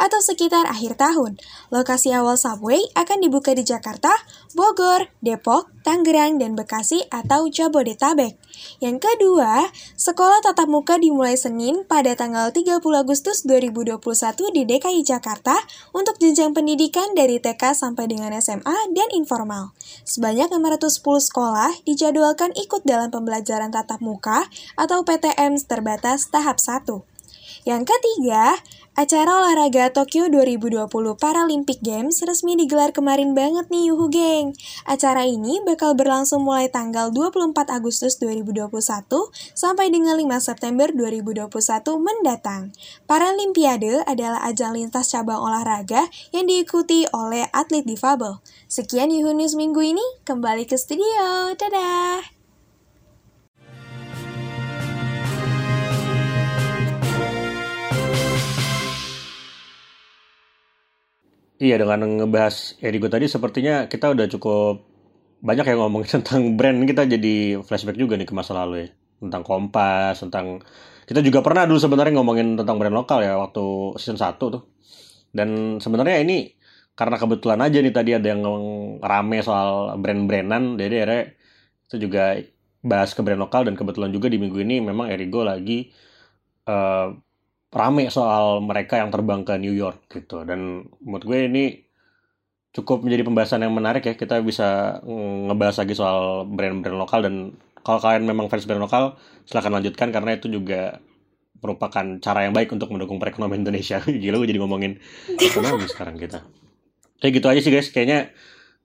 atau 0.00 0.20
sekitar 0.24 0.64
akhir 0.72 0.96
tahun. 0.96 1.36
Lokasi 1.68 2.16
awal 2.16 2.40
Subway 2.40 2.80
akan 2.96 3.20
dibuka 3.20 3.52
di 3.52 3.60
Jakarta, 3.60 4.14
Bogor, 4.56 5.12
Depok, 5.20 5.68
Tangerang, 5.88 6.36
dan 6.36 6.52
Bekasi 6.52 7.00
atau 7.08 7.48
Jabodetabek. 7.48 8.36
Yang 8.84 9.08
kedua, 9.08 9.72
sekolah 9.96 10.44
tatap 10.44 10.68
muka 10.68 11.00
dimulai 11.00 11.32
Senin 11.40 11.88
pada 11.88 12.12
tanggal 12.12 12.52
30 12.52 12.84
Agustus 12.92 13.48
2021 13.48 13.96
di 14.52 14.68
DKI 14.68 15.00
Jakarta 15.00 15.56
untuk 15.96 16.20
jenjang 16.20 16.52
pendidikan 16.52 17.16
dari 17.16 17.40
TK 17.40 17.72
sampai 17.72 18.04
dengan 18.04 18.36
SMA 18.36 18.92
dan 18.92 19.08
informal. 19.16 19.72
Sebanyak 20.04 20.52
510 20.52 21.00
sekolah 21.24 21.72
dijadwal 21.88 22.18
dijadwalkan 22.18 22.50
ikut 22.58 22.82
dalam 22.82 23.14
pembelajaran 23.14 23.70
tatap 23.70 24.02
muka 24.02 24.50
atau 24.74 25.06
PTM 25.06 25.54
terbatas 25.62 26.26
tahap 26.26 26.58
1. 26.58 26.98
Yang 27.62 27.94
ketiga, 27.94 28.58
acara 28.98 29.30
olahraga 29.30 29.94
Tokyo 29.94 30.26
2020 30.26 30.90
Paralympic 31.22 31.78
Games 31.86 32.18
resmi 32.26 32.58
digelar 32.58 32.90
kemarin 32.90 33.30
banget 33.30 33.70
nih 33.70 33.94
Yuhu 33.94 34.10
geng. 34.10 34.58
Acara 34.90 35.22
ini 35.22 35.62
bakal 35.62 35.94
berlangsung 35.94 36.42
mulai 36.42 36.66
tanggal 36.66 37.14
24 37.14 37.54
Agustus 37.70 38.18
2021 38.18 38.66
sampai 39.54 39.94
dengan 39.94 40.18
5 40.18 40.26
September 40.42 40.90
2021 40.90 41.46
mendatang. 42.02 42.74
Paralimpiade 43.06 44.02
adalah 44.02 44.42
ajang 44.50 44.74
lintas 44.74 45.14
cabang 45.14 45.46
olahraga 45.46 46.10
yang 46.34 46.50
diikuti 46.50 47.06
oleh 47.14 47.46
atlet 47.54 47.86
difabel. 47.86 48.42
Sekian 48.66 49.14
Yuhu 49.14 49.30
News 49.30 49.54
minggu 49.54 49.78
ini, 49.78 50.02
kembali 50.26 50.66
ke 50.66 50.74
studio. 50.74 51.54
Dadah! 51.54 52.37
Iya, 61.58 61.74
dengan 61.82 62.06
ngebahas 62.06 62.78
Erigo 62.78 63.10
tadi 63.10 63.26
sepertinya 63.26 63.90
kita 63.90 64.14
udah 64.14 64.26
cukup 64.30 64.86
banyak 65.42 65.66
yang 65.66 65.78
ngomongin 65.82 66.10
tentang 66.22 66.54
brand. 66.54 66.78
Kita 66.86 67.02
jadi 67.06 67.58
flashback 67.66 67.98
juga 67.98 68.14
nih 68.14 68.26
ke 68.30 68.34
masa 68.34 68.54
lalu 68.54 68.86
ya. 68.86 68.88
Tentang 69.18 69.42
Kompas, 69.42 70.22
tentang... 70.22 70.62
Kita 71.08 71.18
juga 71.24 71.42
pernah 71.42 71.66
dulu 71.66 71.80
sebenarnya 71.82 72.14
ngomongin 72.20 72.54
tentang 72.54 72.76
brand 72.78 72.94
lokal 72.94 73.26
ya 73.26 73.34
waktu 73.42 73.64
season 73.98 74.18
1 74.20 74.38
tuh. 74.38 74.62
Dan 75.34 75.80
sebenarnya 75.82 76.22
ini 76.22 76.54
karena 76.98 77.16
kebetulan 77.18 77.60
aja 77.62 77.78
nih 77.78 77.94
tadi 77.94 78.10
ada 78.18 78.26
yang 78.34 78.42
rame 78.98 79.38
soal 79.38 79.94
brand-brandan 80.02 80.74
jadi 80.74 81.06
akhirnya 81.06 81.22
itu 81.86 81.96
juga 82.02 82.22
bahas 82.82 83.14
ke 83.14 83.22
brand 83.22 83.38
lokal 83.38 83.70
dan 83.70 83.78
kebetulan 83.78 84.10
juga 84.10 84.26
di 84.26 84.42
minggu 84.42 84.58
ini 84.66 84.82
memang 84.82 85.06
Erigo 85.06 85.46
lagi 85.46 85.94
uh, 86.66 87.14
rame 87.68 88.08
soal 88.08 88.64
mereka 88.64 88.96
yang 88.96 89.12
terbang 89.12 89.44
ke 89.44 89.54
New 89.60 89.72
York 89.72 90.08
gitu. 90.08 90.44
Dan 90.44 90.88
menurut 91.04 91.24
gue 91.24 91.38
ini 91.48 91.64
cukup 92.72 93.04
menjadi 93.04 93.22
pembahasan 93.28 93.64
yang 93.64 93.74
menarik 93.76 94.04
ya. 94.08 94.14
Kita 94.16 94.40
bisa 94.40 95.00
ngebahas 95.48 95.84
lagi 95.84 95.94
soal 95.96 96.48
brand-brand 96.48 96.96
lokal. 96.96 97.20
Dan 97.28 97.34
kalau 97.84 98.00
kalian 98.00 98.24
memang 98.24 98.48
fans 98.48 98.64
brand 98.64 98.80
lokal 98.80 99.20
silahkan 99.44 99.72
lanjutkan. 99.72 100.08
Karena 100.08 100.36
itu 100.36 100.48
juga 100.48 100.96
merupakan 101.58 102.22
cara 102.22 102.46
yang 102.46 102.54
baik 102.54 102.72
untuk 102.72 102.88
mendukung 102.88 103.20
perekonomian 103.20 103.60
Indonesia. 103.68 104.00
Gila 104.00 104.40
gue 104.40 104.48
jadi 104.48 104.60
ngomongin 104.60 104.96
ekonomi 105.36 105.84
sekarang 105.92 106.16
kita. 106.16 106.40
Kayak 107.20 107.32
gitu 107.36 107.46
aja 107.52 107.60
sih 107.60 107.72
guys. 107.72 107.88
Kayaknya 107.92 108.32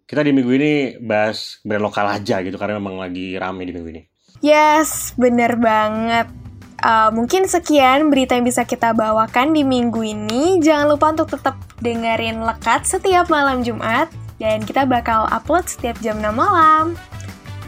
kita 0.04 0.28
di 0.28 0.36
minggu 0.36 0.52
ini 0.60 0.74
bahas 1.00 1.64
brand 1.64 1.88
lokal 1.88 2.12
aja 2.12 2.44
gitu. 2.44 2.60
Karena 2.60 2.84
memang 2.84 3.00
lagi 3.00 3.40
rame 3.40 3.64
di 3.64 3.72
minggu 3.72 3.90
ini. 3.96 4.04
Yes 4.44 5.16
bener 5.16 5.56
banget 5.56 6.43
Uh, 6.80 7.14
mungkin 7.14 7.46
sekian 7.46 8.10
berita 8.10 8.34
yang 8.34 8.48
bisa 8.48 8.66
kita 8.66 8.96
bawakan 8.96 9.54
di 9.54 9.62
minggu 9.62 10.02
ini. 10.02 10.58
Jangan 10.64 10.90
lupa 10.90 11.14
untuk 11.14 11.30
tetap 11.30 11.60
dengerin 11.84 12.42
lekat 12.42 12.88
setiap 12.88 13.30
malam 13.30 13.62
Jumat. 13.62 14.10
Dan 14.42 14.66
kita 14.66 14.84
bakal 14.90 15.30
upload 15.30 15.70
setiap 15.70 15.96
jam 16.02 16.20
6 16.20 16.34
malam. 16.34 16.98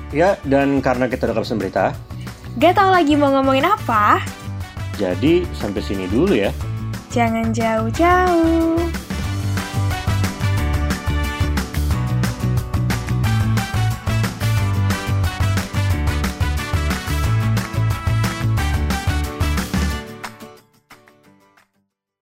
Ya, 0.10 0.36
dan 0.48 0.82
karena 0.82 1.06
kita 1.06 1.30
udah 1.30 1.36
kepesan 1.44 1.62
berita. 1.62 1.94
Gak 2.58 2.80
tau 2.80 2.90
lagi 2.92 3.14
mau 3.20 3.32
ngomongin 3.36 3.68
apa. 3.68 4.24
Jadi, 4.96 5.44
sampai 5.56 5.84
sini 5.84 6.08
dulu 6.08 6.34
ya. 6.36 6.52
Jangan 7.12 7.52
jauh-jauh. 7.52 9.05